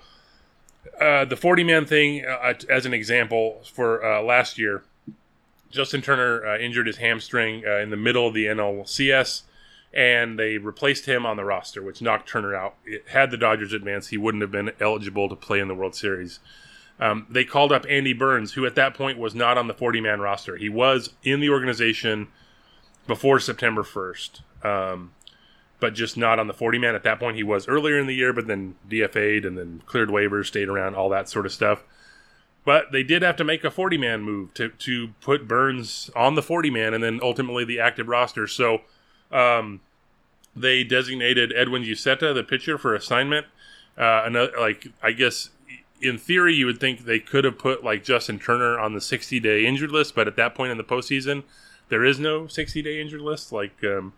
uh, 0.98 1.26
the 1.26 1.36
40 1.36 1.64
man 1.64 1.84
thing, 1.84 2.24
uh, 2.24 2.54
as 2.70 2.86
an 2.86 2.94
example, 2.94 3.60
for 3.64 4.04
uh, 4.04 4.22
last 4.22 4.58
year, 4.58 4.82
Justin 5.70 6.00
Turner 6.00 6.46
uh, 6.46 6.58
injured 6.58 6.86
his 6.86 6.96
hamstring 6.96 7.64
uh, 7.66 7.76
in 7.76 7.90
the 7.90 7.96
middle 7.96 8.26
of 8.26 8.34
the 8.34 8.46
NLCS, 8.46 9.42
and 9.94 10.38
they 10.38 10.58
replaced 10.58 11.06
him 11.06 11.26
on 11.26 11.36
the 11.36 11.44
roster, 11.44 11.82
which 11.82 12.00
knocked 12.00 12.28
Turner 12.28 12.54
out. 12.54 12.76
It, 12.84 13.08
had 13.08 13.30
the 13.30 13.36
Dodgers 13.36 13.72
advanced, 13.72 14.10
he 14.10 14.16
wouldn't 14.16 14.42
have 14.42 14.50
been 14.50 14.72
eligible 14.80 15.28
to 15.28 15.36
play 15.36 15.60
in 15.60 15.68
the 15.68 15.74
World 15.74 15.94
Series. 15.94 16.40
Um, 16.98 17.26
they 17.28 17.44
called 17.44 17.72
up 17.72 17.84
Andy 17.88 18.12
Burns, 18.12 18.52
who 18.52 18.64
at 18.64 18.74
that 18.76 18.94
point 18.94 19.18
was 19.18 19.34
not 19.34 19.58
on 19.58 19.66
the 19.66 19.74
40 19.74 20.00
man 20.00 20.20
roster. 20.20 20.56
He 20.56 20.68
was 20.68 21.12
in 21.22 21.40
the 21.40 21.50
organization 21.50 22.28
before 23.06 23.40
September 23.40 23.82
1st, 23.82 24.40
um, 24.64 25.12
but 25.80 25.94
just 25.94 26.16
not 26.16 26.38
on 26.38 26.46
the 26.46 26.54
40 26.54 26.78
man. 26.78 26.94
At 26.94 27.02
that 27.02 27.18
point, 27.18 27.36
he 27.36 27.42
was 27.42 27.66
earlier 27.66 27.98
in 27.98 28.06
the 28.06 28.14
year, 28.14 28.32
but 28.32 28.46
then 28.46 28.76
DFA'd 28.88 29.44
and 29.44 29.58
then 29.58 29.82
cleared 29.84 30.10
waivers, 30.10 30.46
stayed 30.46 30.68
around, 30.68 30.94
all 30.94 31.08
that 31.08 31.28
sort 31.28 31.44
of 31.44 31.52
stuff. 31.52 31.82
But 32.64 32.92
they 32.92 33.02
did 33.02 33.22
have 33.22 33.36
to 33.36 33.44
make 33.44 33.64
a 33.64 33.70
40 33.70 33.98
man 33.98 34.22
move 34.22 34.54
to, 34.54 34.68
to 34.68 35.08
put 35.20 35.48
Burns 35.48 36.10
on 36.14 36.36
the 36.36 36.42
40 36.42 36.70
man 36.70 36.94
and 36.94 37.02
then 37.02 37.18
ultimately 37.20 37.64
the 37.64 37.80
active 37.80 38.06
roster. 38.06 38.46
So 38.46 38.82
um, 39.32 39.80
they 40.54 40.84
designated 40.84 41.52
Edwin 41.56 41.82
Uceta, 41.82 42.34
the 42.34 42.44
pitcher, 42.44 42.78
for 42.78 42.94
assignment. 42.94 43.46
Uh, 43.96 44.22
another, 44.24 44.52
like, 44.58 44.88
I 45.02 45.12
guess 45.12 45.50
in 46.02 46.18
theory, 46.18 46.54
you 46.54 46.66
would 46.66 46.80
think 46.80 47.04
they 47.04 47.20
could 47.20 47.44
have 47.44 47.58
put 47.58 47.84
like 47.84 48.04
Justin 48.04 48.38
Turner 48.38 48.78
on 48.78 48.92
the 48.92 49.00
60 49.00 49.38
day 49.40 49.64
injured 49.64 49.92
list, 49.92 50.14
but 50.14 50.26
at 50.26 50.36
that 50.36 50.54
point 50.54 50.72
in 50.72 50.78
the 50.78 50.84
postseason, 50.84 51.44
there 51.88 52.04
is 52.04 52.18
no 52.18 52.46
60 52.46 52.82
day 52.82 53.00
injured 53.00 53.20
list. 53.20 53.52
Like, 53.52 53.82
um, 53.84 54.12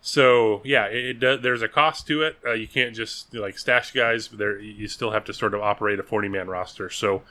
so 0.00 0.60
yeah, 0.64 0.86
it, 0.86 1.22
it, 1.22 1.42
there's 1.42 1.62
a 1.62 1.68
cost 1.68 2.06
to 2.08 2.22
it. 2.22 2.36
Uh, 2.44 2.52
you 2.52 2.66
can't 2.66 2.94
just 2.94 3.32
like 3.34 3.58
stash 3.58 3.92
guys. 3.92 4.28
There, 4.28 4.58
you 4.58 4.88
still 4.88 5.12
have 5.12 5.24
to 5.26 5.32
sort 5.32 5.54
of 5.54 5.62
operate 5.62 6.00
a 6.00 6.02
40 6.02 6.28
man 6.28 6.48
roster. 6.48 6.90
So 6.90 7.22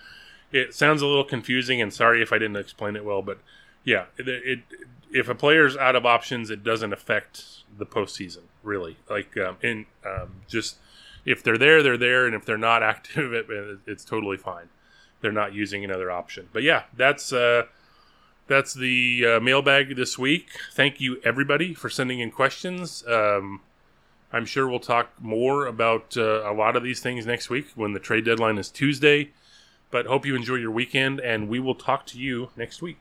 it 0.51 0.73
sounds 0.73 1.01
a 1.01 1.05
little 1.05 1.25
confusing, 1.25 1.81
and 1.81 1.93
sorry 1.93 2.21
if 2.21 2.31
I 2.31 2.37
didn't 2.37 2.57
explain 2.57 2.95
it 2.95 3.03
well, 3.03 3.21
but 3.21 3.39
yeah, 3.87 4.05
it, 4.17 4.27
it 4.27 4.59
if 5.13 5.29
a 5.29 5.35
player's 5.35 5.77
out 5.77 5.95
of 5.95 6.05
options, 6.05 6.49
it 6.49 6.61
doesn't 6.61 6.91
affect 6.91 7.63
the 7.77 7.85
postseason 7.85 8.41
really. 8.61 8.97
Like 9.09 9.35
um, 9.37 9.55
in 9.63 9.85
um, 10.05 10.41
just 10.47 10.75
if 11.25 11.41
they're 11.41 11.57
there, 11.57 11.81
they're 11.81 11.97
there, 11.97 12.25
and 12.25 12.35
if 12.35 12.45
they're 12.45 12.57
not 12.57 12.83
active, 12.93 13.33
it, 13.33 13.47
it's 13.87 14.03
totally 14.03 14.37
fine. 14.37 14.67
They're 15.21 15.31
not 15.31 15.53
using 15.53 15.85
another 15.85 16.11
option. 16.11 16.49
But 16.51 16.63
yeah, 16.63 16.83
that's 16.95 17.31
uh, 17.31 17.63
that's 18.47 18.73
the 18.73 19.25
uh, 19.25 19.39
mailbag 19.39 19.95
this 19.95 20.19
week. 20.19 20.49
Thank 20.73 20.99
you 20.99 21.21
everybody 21.23 21.73
for 21.73 21.89
sending 21.89 22.19
in 22.19 22.29
questions. 22.29 23.05
Um, 23.07 23.61
I'm 24.33 24.45
sure 24.45 24.67
we'll 24.67 24.81
talk 24.81 25.11
more 25.21 25.65
about 25.65 26.17
uh, 26.17 26.43
a 26.45 26.51
lot 26.51 26.75
of 26.75 26.83
these 26.83 26.99
things 26.99 27.25
next 27.25 27.49
week 27.49 27.67
when 27.75 27.93
the 27.93 28.01
trade 28.01 28.25
deadline 28.25 28.57
is 28.57 28.69
Tuesday. 28.69 29.31
But 29.89 30.05
hope 30.05 30.25
you 30.25 30.35
enjoy 30.35 30.55
your 30.55 30.71
weekend, 30.71 31.19
and 31.19 31.47
we 31.47 31.59
will 31.59 31.75
talk 31.75 32.05
to 32.07 32.19
you 32.19 32.49
next 32.55 32.81
week. 32.81 32.97